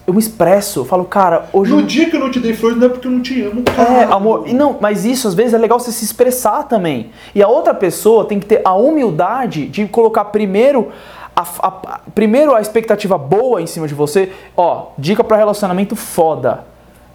[0.05, 0.81] eu me expresso.
[0.81, 1.71] Eu falo, cara, hoje.
[1.71, 3.41] No eu- dia que eu não te dei flores, não é porque eu não te
[3.41, 4.13] amo, É, cara.
[4.13, 4.43] amor.
[4.47, 7.09] E não, mas isso às vezes é legal você se expressar também.
[7.33, 10.89] E a outra pessoa tem que ter a humildade de colocar primeiro
[11.35, 14.31] a, a- a- primeiro a expectativa boa em cima de você.
[14.55, 16.63] Ó, dica pra relacionamento foda.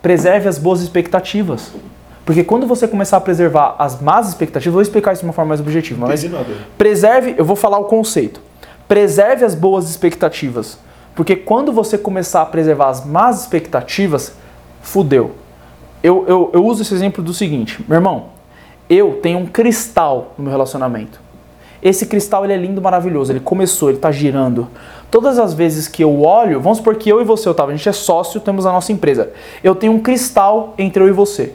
[0.03, 1.73] Preserve as boas expectativas.
[2.25, 5.51] Porque quando você começar a preservar as más expectativas, vou explicar isso de uma forma
[5.51, 6.45] mais objetiva, mas nada.
[6.77, 8.41] preserve, eu vou falar o conceito.
[8.87, 10.79] Preserve as boas expectativas.
[11.19, 14.35] Porque quando você começar a preservar as más expectativas,
[14.81, 15.33] fudeu.
[16.01, 18.27] Eu, eu, eu uso esse exemplo do seguinte, meu irmão,
[18.89, 21.21] eu tenho um cristal no meu relacionamento.
[21.83, 23.33] Esse cristal ele é lindo, maravilhoso.
[23.33, 24.69] Ele começou, ele está girando.
[25.11, 27.89] Todas as vezes que eu olho, vamos supor que eu e você, Otávio, a gente
[27.89, 29.33] é sócio, temos a nossa empresa.
[29.65, 31.53] Eu tenho um cristal entre eu e você.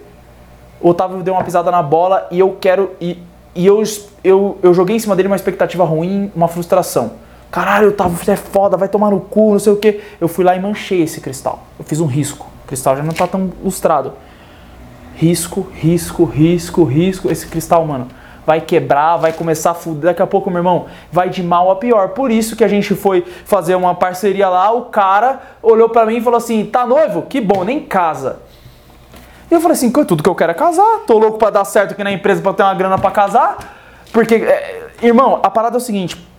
[0.81, 2.91] O Otávio deu uma pisada na bola e eu quero.
[2.99, 3.17] E,
[3.55, 3.81] e eu,
[4.25, 7.22] eu, eu joguei em cima dele uma expectativa ruim, uma frustração.
[7.53, 10.01] Caralho, Otávio, você é foda, vai tomar no cu, não sei o que.
[10.19, 11.67] Eu fui lá e manchei esse cristal.
[11.77, 12.47] Eu fiz um risco.
[12.63, 14.13] O cristal já não está tão lustrado.
[15.15, 17.31] Risco, risco, risco, risco.
[17.31, 18.07] Esse cristal, mano
[18.43, 20.05] vai quebrar, vai começar a fuder.
[20.05, 22.09] Daqui a pouco, meu irmão, vai de mal a pior.
[22.09, 26.17] Por isso que a gente foi fazer uma parceria lá, o cara olhou para mim
[26.17, 27.21] e falou assim: tá noivo?
[27.21, 28.39] Que bom, nem casa.
[29.49, 31.91] E eu falei assim: tudo que eu quero é casar, tô louco para dar certo
[31.91, 33.57] aqui na empresa para ter uma grana para casar.
[34.11, 36.32] Porque, é, irmão, a parada é o seguinte: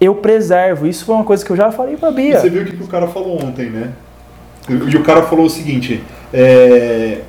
[0.00, 0.86] eu preservo.
[0.86, 2.40] Isso foi uma coisa que eu já falei pra Bia.
[2.40, 3.90] Você viu o que o cara falou ontem, né?
[4.68, 7.20] E o cara falou o seguinte: é,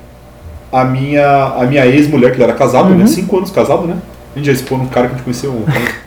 [0.72, 2.98] a minha, a minha ex-mulher, que ele era casado, uhum.
[2.98, 3.06] né?
[3.06, 3.96] Cinco anos casado, né?
[4.34, 5.72] A gente já expôs um cara que a gente conheceu ontem.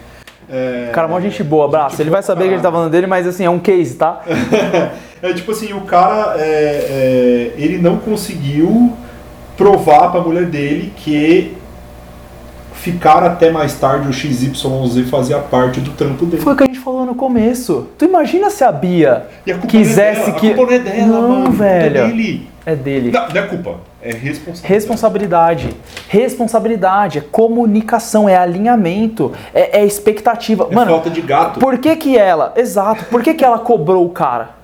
[0.47, 0.91] É...
[0.93, 1.99] Cara, mó gente boa, abraço.
[1.99, 4.21] Ele vai saber que a gente tá falando dele, mas assim, é um case, tá?
[5.21, 8.93] é tipo assim, o cara, é, é, ele não conseguiu
[9.57, 11.57] provar pra mulher dele que
[12.75, 14.51] ficar até mais tarde o XYZ
[15.09, 16.41] fazia parte do trampo dele.
[16.41, 17.87] Foi o que a gente falou no começo.
[17.97, 20.51] Tu imagina se a Bia a quisesse é que.
[20.51, 21.51] A culpa não é dela, não, mano.
[21.51, 21.97] velho.
[21.97, 22.49] É dele.
[22.65, 23.11] É dele.
[23.11, 23.75] Não, não é culpa.
[24.01, 24.67] É responsabilidade.
[24.67, 25.69] Responsabilidade.
[26.07, 27.17] Responsabilidade.
[27.19, 30.67] É comunicação, é alinhamento, é, é expectativa.
[30.69, 31.59] É Mano, falta de gato.
[31.59, 34.54] Por que que ela, exato, por que que ela cobrou o cara?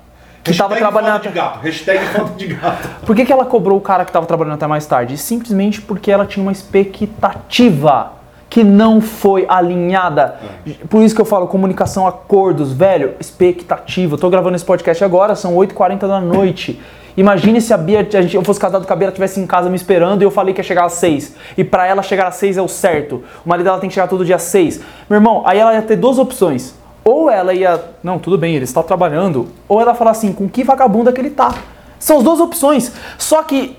[0.44, 1.60] Que Hashtag tava trabalhando de gato.
[1.60, 2.89] Hashtag falta de gato.
[3.06, 5.18] Por que, que ela cobrou o cara que estava trabalhando até mais tarde?
[5.18, 8.14] Simplesmente porque ela tinha uma expectativa
[8.50, 10.36] que não foi alinhada.
[10.68, 10.72] É.
[10.89, 14.16] Por isso que eu falo comunicação, acordos, velho, expectativa.
[14.16, 16.82] Eu tô gravando esse podcast agora, são 8h40 da noite.
[17.16, 19.48] Imagine se a Bia, a gente, eu fosse casado com a Bia, ela estivesse em
[19.48, 21.36] casa me esperando e eu falei que ia chegar às 6.
[21.58, 23.24] E para ela chegar às 6 é o certo.
[23.46, 24.82] O marido dela tem que chegar todo dia às 6.
[25.10, 26.74] Meu irmão, aí ela ia ter duas opções.
[27.04, 29.47] Ou ela ia, não, tudo bem, ele está trabalhando.
[29.68, 31.54] Ou ela falar assim, com que vagabunda que ele tá.
[31.99, 32.91] São as duas opções.
[33.18, 33.78] Só que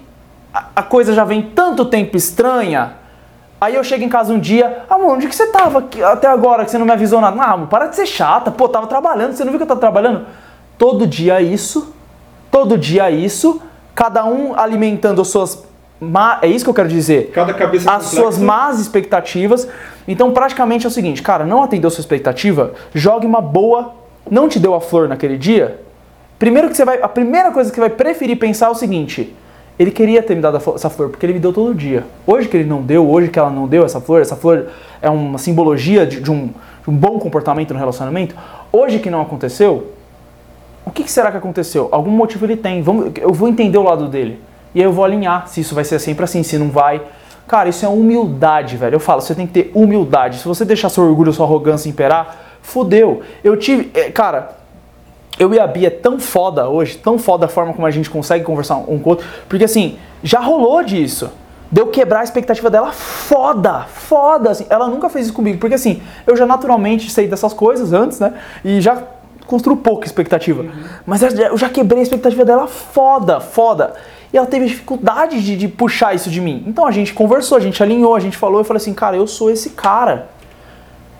[0.52, 2.94] a, coisa já vem tanto tempo estranha.
[3.60, 6.70] Aí eu chego em casa um dia, amor, onde que você tava até agora que
[6.70, 7.40] você não me avisou nada?
[7.40, 9.80] Ah, amor, para de ser chata, pô, tava trabalhando, você não viu que eu tava
[9.80, 10.26] trabalhando?
[10.76, 11.94] Todo dia isso
[12.52, 13.62] todo dia isso,
[13.94, 15.64] cada um alimentando as suas
[16.02, 17.30] má, é isso que eu quero dizer.
[17.32, 18.16] Cada cabeça as complexa.
[18.16, 19.68] suas más expectativas.
[20.08, 23.94] Então, praticamente é o seguinte, cara, não atendeu sua expectativa, jogue uma boa,
[24.28, 25.80] não te deu a flor naquele dia.
[26.40, 29.32] Primeiro que você vai, a primeira coisa que você vai preferir pensar é o seguinte:
[29.78, 32.04] ele queria ter me dado essa flor porque ele me deu todo dia.
[32.26, 34.66] Hoje que ele não deu, hoje que ela não deu essa flor, essa flor
[35.00, 38.34] é uma simbologia de, de, um, de um bom comportamento no relacionamento.
[38.72, 39.92] Hoje que não aconteceu,
[40.84, 41.88] o que, que, será que aconteceu?
[41.92, 42.82] Algum motivo ele tem.
[42.82, 44.40] Vamos, eu vou entender o lado dele.
[44.74, 47.02] E aí eu vou alinhar se isso vai ser sempre assim, se não vai.
[47.46, 48.94] Cara, isso é humildade, velho.
[48.94, 50.38] Eu falo, você tem que ter humildade.
[50.38, 53.22] Se você deixar seu orgulho, sua arrogância imperar, fudeu.
[53.44, 53.90] Eu tive.
[53.94, 54.56] É, cara,
[55.38, 58.08] eu e a Bia é tão foda hoje, tão foda a forma como a gente
[58.08, 61.30] consegue conversar um com o outro, porque assim, já rolou disso.
[61.70, 64.66] Deu quebrar a expectativa dela foda, foda, assim.
[64.68, 68.34] Ela nunca fez isso comigo, porque assim, eu já naturalmente sei dessas coisas antes, né?
[68.62, 69.02] E já
[69.46, 70.62] construo pouca expectativa.
[70.62, 70.70] Uhum.
[71.06, 73.94] Mas eu já quebrei a expectativa dela foda, foda.
[74.32, 76.64] E ela teve dificuldade de, de, puxar isso de mim.
[76.66, 78.60] Então a gente conversou, a gente alinhou, a gente falou.
[78.60, 80.28] Eu falei assim, cara, eu sou esse cara.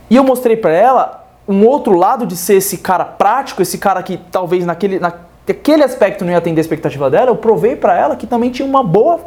[0.08, 4.02] E eu mostrei para ela um outro lado de ser esse cara prático, esse cara
[4.02, 7.30] que talvez naquele, naquele aspecto não ia atender a expectativa dela.
[7.30, 9.20] Eu provei para ela que também tinha uma boa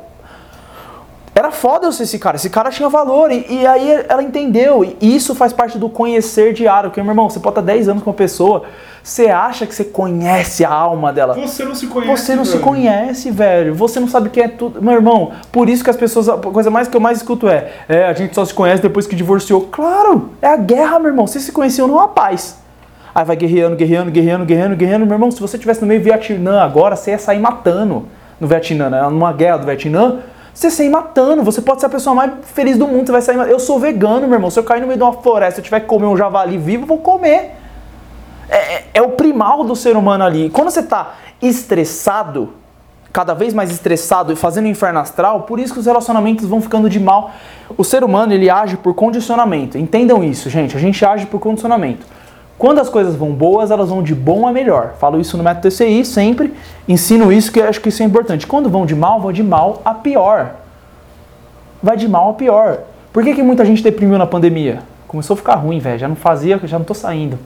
[1.37, 3.29] era foda eu ser esse cara, esse cara tinha valor.
[3.29, 4.85] E, e, aí ela entendeu.
[5.01, 6.89] E isso faz parte do conhecer diário.
[6.89, 8.63] Porque, meu irmão, você pode estar 10 anos com uma pessoa,
[9.03, 11.33] você acha que você conhece a alma dela.
[11.33, 12.23] Você não se conhece.
[12.23, 12.57] Você não velho.
[12.57, 13.75] se conhece, velho.
[13.75, 14.81] Você não sabe quem é tudo.
[14.81, 16.29] Meu irmão, por isso que as pessoas.
[16.29, 19.05] A coisa mais que eu mais escuto é: é, a gente só se conhece depois
[19.05, 19.67] que divorciou.
[19.69, 21.27] Claro, é a guerra, meu irmão.
[21.27, 22.59] Você se conheceu numa paz.
[23.13, 25.05] Aí vai guerreando, guerreando, guerreando, guerreando, guerreando.
[25.05, 28.05] Meu irmão, se você estivesse no meio Vietnã agora, você ia sair matando
[28.39, 29.01] no Vietnã, né?
[29.03, 30.21] numa guerra do Vietnã
[30.55, 31.43] você sair matando.
[31.43, 33.05] Você pode ser a pessoa mais feliz do mundo.
[33.05, 33.37] Você vai sair.
[33.49, 34.49] Eu sou vegano, meu irmão.
[34.49, 36.83] Se eu cair no meio de uma floresta e tiver que comer um javali vivo,
[36.83, 37.51] eu vou comer.
[38.47, 40.49] É, é, é o primal do ser humano ali.
[40.49, 42.53] Quando você está estressado,
[43.11, 46.89] cada vez mais estressado e fazendo inferno astral, por isso que os relacionamentos vão ficando
[46.89, 47.31] de mal.
[47.77, 49.77] O ser humano ele age por condicionamento.
[49.77, 50.77] Entendam isso, gente.
[50.77, 52.05] A gente age por condicionamento.
[52.57, 54.93] Quando as coisas vão boas, elas vão de bom a melhor.
[54.97, 56.53] Falo isso no método TCI sempre,
[56.87, 58.47] ensino isso que acho que isso é importante.
[58.47, 60.55] Quando vão de mal, vão de mal a pior.
[61.83, 62.79] Vai de mal a pior.
[63.11, 64.79] Por que, que muita gente deprimiu na pandemia?
[65.07, 65.99] Começou a ficar ruim, velho.
[65.99, 67.37] Já não fazia, já não tô saindo.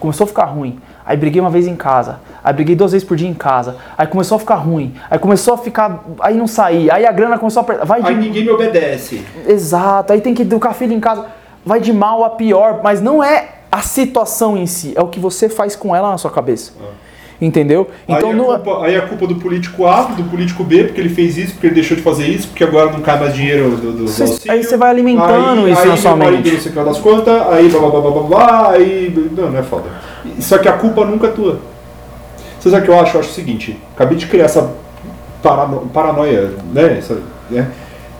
[0.00, 0.78] Começou a ficar ruim.
[1.06, 2.20] Aí briguei uma vez em casa.
[2.42, 3.76] Aí briguei duas vezes por dia em casa.
[3.96, 4.94] Aí começou a ficar ruim.
[5.10, 6.04] Aí começou a ficar.
[6.20, 6.90] Aí não saí.
[6.90, 7.84] Aí a grana começou a apertar.
[7.84, 8.08] Vai de.
[8.08, 9.24] Aí ninguém me obedece.
[9.46, 10.12] Exato.
[10.12, 11.26] Aí tem que educar filho em casa.
[11.64, 12.80] Vai de mal a pior.
[12.82, 14.92] Mas não é a situação em si.
[14.96, 16.72] É o que você faz com ela na sua cabeça.
[17.40, 17.88] Entendeu?
[18.08, 18.44] Então aí, a não.
[18.44, 21.66] culpa, aí a culpa do político A, do político B, porque ele fez isso, porque
[21.66, 24.22] ele deixou de fazer isso, porque agora não cai mais dinheiro do, do, do Cê-
[24.22, 24.52] auxílio.
[24.52, 26.52] aí você vai alimentando Aí- isso aí na sua mente.
[26.52, 29.30] Não sei o que lá das contas, aí blá blá blá blá blá aí.
[29.36, 29.84] Não, não é foda.
[30.38, 31.58] Só que a culpa nunca é tua.
[32.60, 33.16] Você sabe o que eu acho?
[33.16, 34.72] Eu acho o seguinte: acabei de criar essa
[35.42, 36.98] parano- paranoia, né?
[36.98, 37.18] Essa,
[37.50, 37.68] né?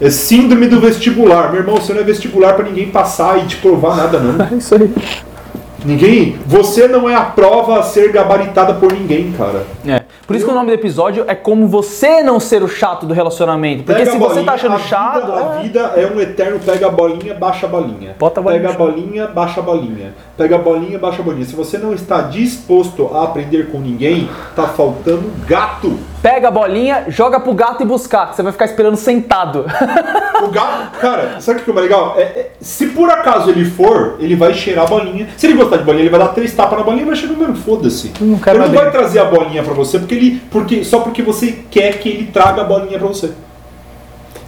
[0.00, 1.50] É síndrome do vestibular.
[1.52, 4.44] Meu irmão, você não é vestibular pra ninguém passar e te provar nada, não.
[4.52, 4.92] É isso aí.
[5.84, 6.38] Ninguém.
[6.46, 9.66] Você não é a prova a ser gabaritada por ninguém, cara.
[9.86, 10.02] É.
[10.26, 13.12] Por isso que o nome do episódio é como você não ser o chato do
[13.12, 13.84] relacionamento.
[13.84, 15.26] Porque Pega se a você bolinha, tá achando a chato.
[15.26, 15.62] Vida, a é.
[15.62, 18.16] vida é um eterno pega a bolinha, baixa a bolinha.
[18.18, 20.14] Bota a bolinha Pega a bolinha, baixa a bolinha.
[20.36, 21.44] Pega a bolinha, baixa a bolinha.
[21.44, 25.98] Se você não está disposto a aprender com ninguém, tá faltando gato.
[26.24, 28.32] Pega a bolinha, joga pro gato e buscar.
[28.32, 29.66] Você vai ficar esperando sentado.
[30.42, 32.14] O gato, cara, sabe o que é mais legal?
[32.18, 35.28] É, é, se por acaso ele for, ele vai cheirar a bolinha.
[35.38, 37.38] Se ele gostar de bolinha, ele vai dar três tapas na bolinha e vai cheirar
[37.38, 37.56] mesmo.
[37.56, 38.08] Foda-se.
[38.42, 41.60] Quero ele não vai trazer a bolinha pra você porque ele, porque, só porque você
[41.70, 43.30] quer que ele traga a bolinha pra você.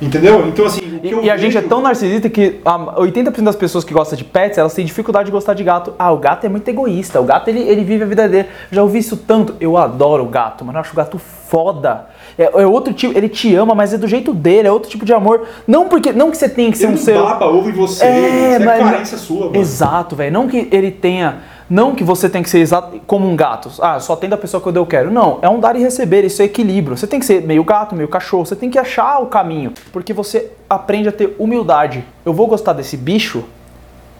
[0.00, 0.46] Entendeu?
[0.48, 0.80] Então, assim.
[0.96, 3.56] o que E, eu e a gente é vejo- tão narcisista que ah, 80% das
[3.56, 5.94] pessoas que gostam de pets, elas têm dificuldade de gostar de gato.
[5.98, 7.20] Ah, o gato é muito egoísta.
[7.20, 8.48] O gato, ele, ele vive a vida dele.
[8.70, 9.54] Já ouvi isso tanto.
[9.60, 12.06] Eu adoro o gato, mas eu acho o gato foda.
[12.38, 15.04] É, é outro tipo, ele te ama, mas é do jeito dele, é outro tipo
[15.04, 15.46] de amor.
[15.66, 18.04] Não porque não que você tenha que ser Ele um ser baba em você.
[18.04, 19.56] É, é mas- carência sua, mano.
[19.56, 20.32] Exato, velho.
[20.32, 21.38] Não que ele tenha.
[21.68, 23.70] Não que você tem que ser exato como um gato.
[23.80, 25.10] Ah, só tem da pessoa que eu quero.
[25.10, 26.96] Não, é um dar e receber, isso é equilíbrio.
[26.96, 28.46] Você tem que ser meio gato, meio cachorro.
[28.46, 29.72] Você tem que achar o caminho.
[29.92, 32.04] Porque você aprende a ter humildade.
[32.24, 33.44] Eu vou gostar desse bicho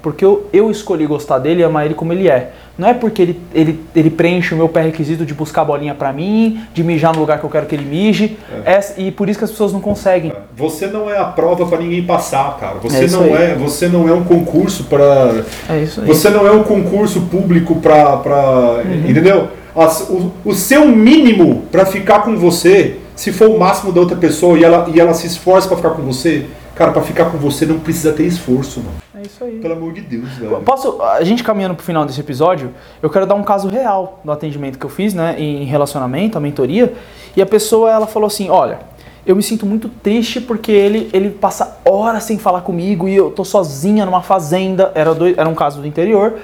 [0.07, 2.53] porque eu, eu escolhi gostar dele e amar ele como ele é.
[2.79, 6.13] Não é porque ele, ele, ele preenche o meu pré-requisito de buscar a bolinha pra
[6.13, 8.39] mim, de mijar no lugar que eu quero que ele mije.
[8.65, 10.33] É, e por isso que as pessoas não conseguem.
[10.57, 12.77] Você não é a prova pra ninguém passar, cara.
[12.81, 13.33] Você É não aí.
[13.33, 15.43] é, você não é um concurso pra.
[15.69, 16.07] É isso aí.
[16.07, 18.19] Você não é um concurso público pra.
[18.19, 18.37] pra
[18.85, 19.11] Uhum.
[19.11, 19.49] Entendeu?
[19.75, 24.17] As- o, o seu mínimo pra ficar com você, se for o máximo da outra
[24.17, 26.47] pessoa e ela, e ela se esforça pra ficar com você,
[26.77, 28.97] cara, pra ficar com você não precisa ter esforço, mano.
[29.15, 29.59] É isso aí.
[29.59, 30.61] Pelo amor de Deus, velho.
[30.61, 32.73] Posso, a gente caminhando pro final desse episódio,
[33.03, 36.41] eu quero dar um caso real do atendimento que eu fiz, né, em relacionamento, a
[36.41, 36.93] mentoria,
[37.35, 38.79] e a pessoa, ela falou assim, olha,
[39.27, 43.31] eu me sinto muito triste porque ele, ele passa horas sem falar comigo e eu
[43.31, 46.35] tô sozinha numa fazenda, era, dois, era um caso do interior,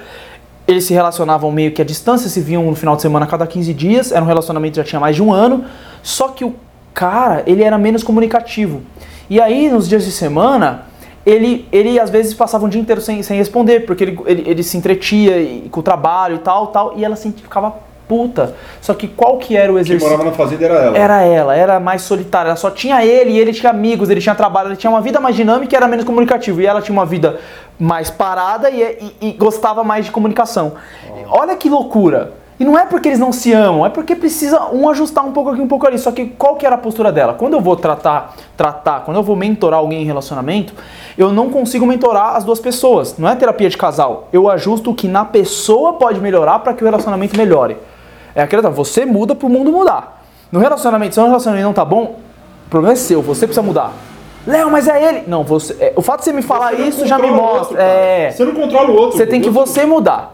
[0.67, 3.47] eles se relacionavam meio que à distância, se viam no final de semana a cada
[3.47, 5.67] 15 dias, era um relacionamento que já tinha mais de um ano,
[6.03, 6.55] só que o
[6.95, 8.83] cara, ele era menos comunicativo.
[9.31, 10.83] E aí, nos dias de semana,
[11.25, 14.63] ele, ele às vezes passava um dia inteiro sem, sem responder, porque ele, ele, ele
[14.63, 17.75] se entretia e- com o trabalho e tal, tal, e ela sempre ficava
[18.09, 18.55] puta.
[18.81, 20.11] Só que qual que era o Quem exercício?
[20.11, 20.99] morava na fazenda era ela.
[20.99, 22.49] Era ela, era mais solitária.
[22.49, 25.19] Ela só tinha ele e ele tinha amigos, ele tinha trabalho, ele tinha uma vida
[25.19, 26.61] mais dinâmica e era menos comunicativo.
[26.61, 27.39] E ela tinha uma vida
[27.79, 28.83] mais parada e,
[29.21, 30.73] e- e gostava mais de comunicação.
[31.29, 32.33] Olha que loucura.
[32.63, 35.51] E não é porque eles não se amam, é porque precisa um ajustar um pouco
[35.51, 35.99] aqui, um pouco ali.
[35.99, 37.35] Só que qual que era a postura dela?
[37.35, 40.73] Quando eu vou tratar, tratar, quando eu vou mentorar alguém em relacionamento,
[41.19, 43.19] eu não consigo mentorar as duas pessoas.
[43.19, 44.29] Não é terapia de casal.
[44.33, 47.77] Eu ajusto o que na pessoa pode melhorar para que o relacionamento melhore.
[48.33, 50.23] É aquela, você muda pro mundo mudar.
[50.53, 52.21] No relacionamento, se o relacionamento não tá bom,
[52.69, 53.93] o problema é seu, você precisa mudar.
[54.47, 55.25] Léo, mas é ele.
[55.27, 57.59] Não, você, é, o fato de você me falar Você isso já me o mostra.
[57.59, 59.17] outro, é, Você não controla o outro.
[59.17, 60.32] você tem que O você mudar.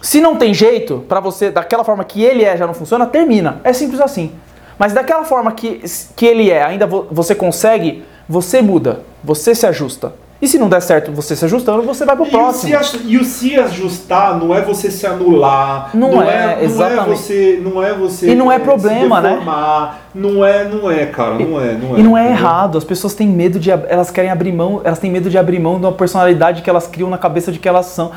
[0.00, 3.60] Se não tem jeito, pra você, daquela forma que ele é, já não funciona, termina.
[3.64, 4.32] É simples assim.
[4.78, 5.82] Mas daquela forma que,
[6.14, 10.12] que ele é, ainda vo- você consegue, você muda, você se ajusta.
[10.40, 12.68] E se não der certo você se ajustando, você vai pro E o, próximo.
[12.70, 16.62] se, aj- e o se ajustar não é você se anular, Não é, é, não
[16.62, 17.00] exatamente.
[17.10, 19.28] é você, não é você E não é eh, problema, se né?
[19.30, 21.98] deformar, não é, não é, cara, não é, não é.
[21.98, 23.68] E não é errado, as pessoas têm medo de.
[23.72, 26.86] Elas querem abrir mão, elas têm medo de abrir mão de uma personalidade que elas
[26.86, 28.12] criam na cabeça de que elas são.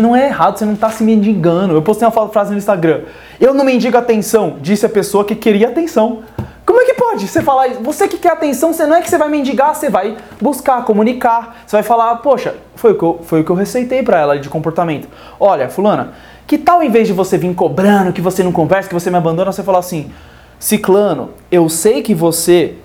[0.00, 1.74] Não é errado, você não tá se mendigando.
[1.74, 3.00] Eu postei uma frase no Instagram.
[3.40, 6.20] Eu não mendigo atenção, disse a pessoa que queria atenção.
[6.66, 7.80] Como é que pode você falar isso?
[7.82, 11.58] Você que quer atenção, você não é que você vai mendigar, você vai buscar, comunicar.
[11.66, 14.38] Você vai falar, poxa, foi o que eu, foi o que eu receitei pra ela
[14.38, 15.08] de comportamento.
[15.38, 16.14] Olha, fulana,
[16.46, 19.16] que tal em vez de você vir cobrando, que você não conversa, que você me
[19.16, 20.10] abandona, você falar assim,
[20.58, 22.76] Ciclano, eu sei que você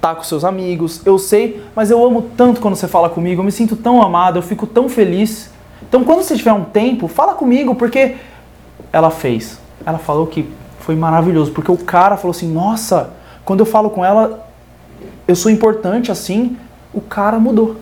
[0.00, 3.44] tá com seus amigos, eu sei, mas eu amo tanto quando você fala comigo, eu
[3.44, 5.50] me sinto tão amado, eu fico tão feliz.
[5.82, 8.16] Então quando você tiver um tempo, fala comigo, porque
[8.92, 9.58] ela fez.
[9.84, 10.48] Ela falou que
[10.80, 13.10] foi maravilhoso, porque o cara falou assim: "Nossa,
[13.48, 14.46] quando eu falo com ela,
[15.26, 16.54] eu sou importante assim".
[16.92, 17.76] O cara mudou.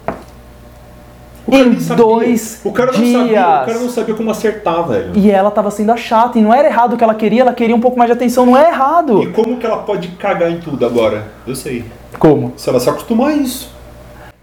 [1.46, 3.12] O cara em dois o cara não dias.
[3.20, 5.12] sabia, o cara não sabia como acertar, velho.
[5.14, 7.52] E ela tava sendo a chata, e não era errado o que ela queria, ela
[7.52, 9.22] queria um pouco mais de atenção, não é errado.
[9.22, 11.28] E como que ela pode cagar em tudo agora?
[11.46, 11.84] Eu sei.
[12.18, 12.52] Como?
[12.56, 13.70] Se ela se acostumar a isso.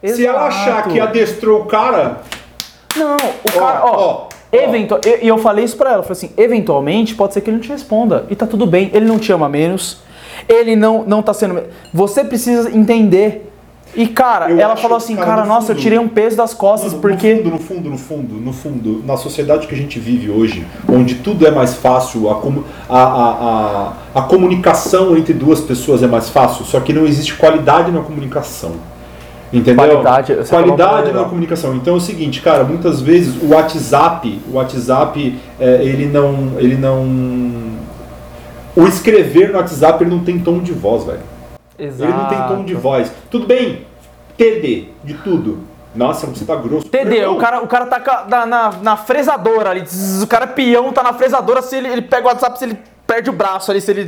[0.05, 0.89] Se ela achar Exato.
[0.89, 2.21] que adestrou o cara,
[2.95, 3.89] Não, o cara, ó.
[3.91, 4.27] ó, ó.
[4.51, 7.49] eventu- E e eu falei isso pra ela, eu falei assim, eventualmente pode ser que
[7.49, 8.25] ele não te responda.
[8.29, 9.97] E tá tudo bem, ele não te ama menos,
[10.47, 11.61] ele não, não tá sendo.
[11.93, 13.49] Você precisa entender.
[13.95, 16.35] E, cara, Eu ela falou assim, cara, cara, no nossa, eu fundo- tirei um peso
[16.35, 17.35] das costas, Mano, porque.
[17.35, 20.65] No fundo, no fundo, no fundo, no fundo, na sociedade que a gente vive hoje,
[20.89, 22.41] onde tudo é mais fácil, a,
[22.89, 27.91] a, a, a, comunicação entre duas pessoas é mais fácil, só que não existe qualidade
[27.91, 28.71] na comunicação.
[29.53, 29.75] Entendeu?
[29.75, 31.75] Qualidade, qualidade na comunicação.
[31.75, 36.75] Então é o seguinte, cara, muitas vezes o WhatsApp, o WhatsApp, é, ele não, ele
[36.75, 37.05] não,
[38.75, 41.21] o escrever no WhatsApp ele não tem tom de voz, velho.
[41.77, 42.11] Exato.
[42.11, 43.11] Ele não tem tom de voz.
[43.29, 43.85] Tudo bem,
[44.37, 45.59] TD, de tudo.
[45.95, 46.87] Nossa, você tá grosso.
[46.89, 49.83] TD, o cara, o cara tá na, na, na fresadora ali,
[50.21, 52.79] o cara é peão, tá na fresadora, se ele, ele pega o WhatsApp, se ele
[53.05, 54.07] perde o braço ali, se ele.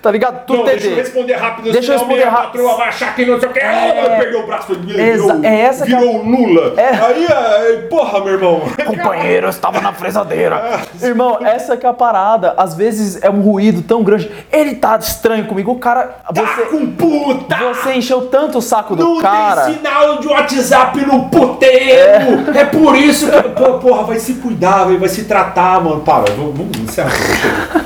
[0.00, 0.46] Tá ligado?
[0.46, 2.46] Tudo Não, deixa eu responder rápido, Deixa eu responder minha rápido.
[2.62, 3.58] patroa vai achar que não sei o que.
[3.58, 4.16] É.
[4.18, 6.74] Perdeu o braço, ele virou, é essa que é- virou Lula.
[6.76, 6.88] É.
[6.88, 8.62] Aí, é, porra, meu irmão.
[8.86, 10.80] Companheiro, eu estava na fresadeira.
[11.02, 12.54] Irmão, essa que é a parada.
[12.56, 14.30] Às vezes é um ruído tão grande.
[14.52, 15.72] Ele tá estranho comigo.
[15.72, 16.16] O cara.
[16.32, 17.56] Tá Você, com puta!
[17.74, 19.66] você encheu tanto o saco do Não cara.
[19.66, 22.56] tem sinal de WhatsApp no puteiro!
[22.56, 23.42] É, por isso que.
[23.80, 26.00] Porra, vai se cuidar, vai, se tratar, mano.
[26.00, 27.10] Para, vamos, vamos encerrar.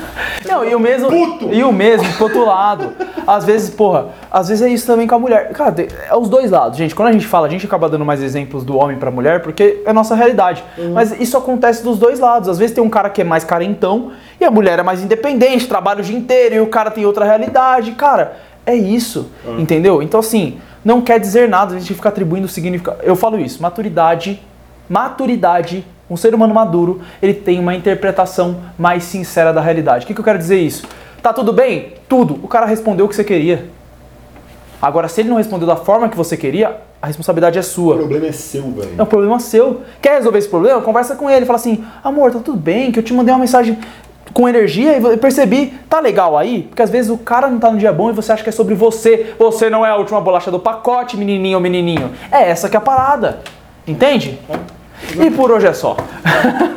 [0.51, 1.09] Não, e o mesmo.
[1.09, 1.53] Puto!
[1.53, 2.93] E o mesmo pro outro lado.
[3.25, 5.51] Às vezes, porra, às vezes é isso também com a mulher.
[5.53, 5.73] Cara,
[6.09, 6.93] é os dois lados, gente.
[6.93, 9.81] Quando a gente fala, a gente acaba dando mais exemplos do homem pra mulher, porque
[9.85, 10.63] é a nossa realidade.
[10.93, 12.49] Mas isso acontece dos dois lados.
[12.49, 15.67] Às vezes tem um cara que é mais carentão e a mulher é mais independente,
[15.67, 17.91] trabalha o dia inteiro e o cara tem outra realidade.
[17.93, 18.33] Cara,
[18.65, 19.29] é isso.
[19.57, 20.01] Entendeu?
[20.01, 22.97] Então, assim, não quer dizer nada, a gente fica atribuindo significado.
[23.03, 24.41] Eu falo isso, maturidade
[24.91, 30.03] maturidade, um ser humano maduro, ele tem uma interpretação mais sincera da realidade.
[30.03, 30.85] O que, que eu quero dizer isso?
[31.23, 31.93] Tá tudo bem?
[32.09, 32.37] Tudo.
[32.43, 33.65] O cara respondeu o que você queria.
[34.81, 37.95] Agora, se ele não respondeu da forma que você queria, a responsabilidade é O sua.
[37.95, 38.89] problema é seu, velho.
[38.97, 39.81] É um problema seu.
[40.01, 40.81] Quer resolver esse problema?
[40.81, 41.45] Conversa com ele.
[41.45, 43.77] Fala assim, amor, tá tudo bem, que eu te mandei uma mensagem
[44.33, 46.63] com energia e percebi, tá legal aí?
[46.63, 48.51] Porque às vezes o cara não tá no dia bom e você acha que é
[48.51, 49.33] sobre você.
[49.39, 52.11] Você não é a última bolacha do pacote, menininho ou menininho.
[52.31, 53.39] É essa que é a parada.
[53.87, 54.39] Entende?
[55.19, 55.97] E por hoje é só.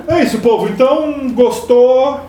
[0.08, 0.68] É isso, povo.
[0.68, 2.20] Então, gostou?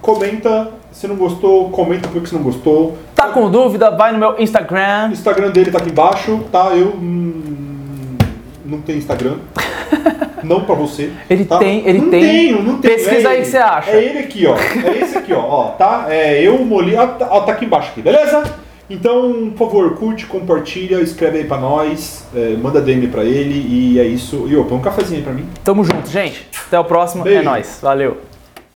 [0.00, 0.68] Comenta.
[0.92, 2.96] Se não gostou, comenta por que você não gostou.
[3.14, 3.90] Tá com dúvida?
[3.90, 5.10] Vai no meu O Instagram.
[5.12, 6.70] Instagram dele tá aqui embaixo, tá?
[6.74, 8.16] Eu hum,
[8.64, 9.36] não tenho Instagram.
[10.42, 11.10] Não pra você.
[11.28, 11.58] Ele tá?
[11.58, 12.22] tem, ele não tem.
[12.22, 12.94] Tenho, não tenho.
[12.94, 13.90] Pesquisa É aí que você acha.
[13.90, 14.54] É ele aqui, ó.
[14.56, 15.40] É esse aqui, ó.
[15.40, 16.06] ó tá?
[16.08, 16.94] É eu, Moli.
[16.94, 18.44] Ó, tá, ó, tá aqui embaixo aqui, beleza?
[18.90, 24.00] Então, por favor, curte, compartilha, escreve aí pra nós, é, manda DM pra ele e
[24.00, 24.46] é isso.
[24.48, 25.46] E põe um cafezinho aí pra mim.
[25.62, 26.48] Tamo junto, gente.
[26.66, 27.22] Até o próximo.
[27.22, 27.44] É Beijo.
[27.44, 27.78] nóis.
[27.82, 28.27] Valeu.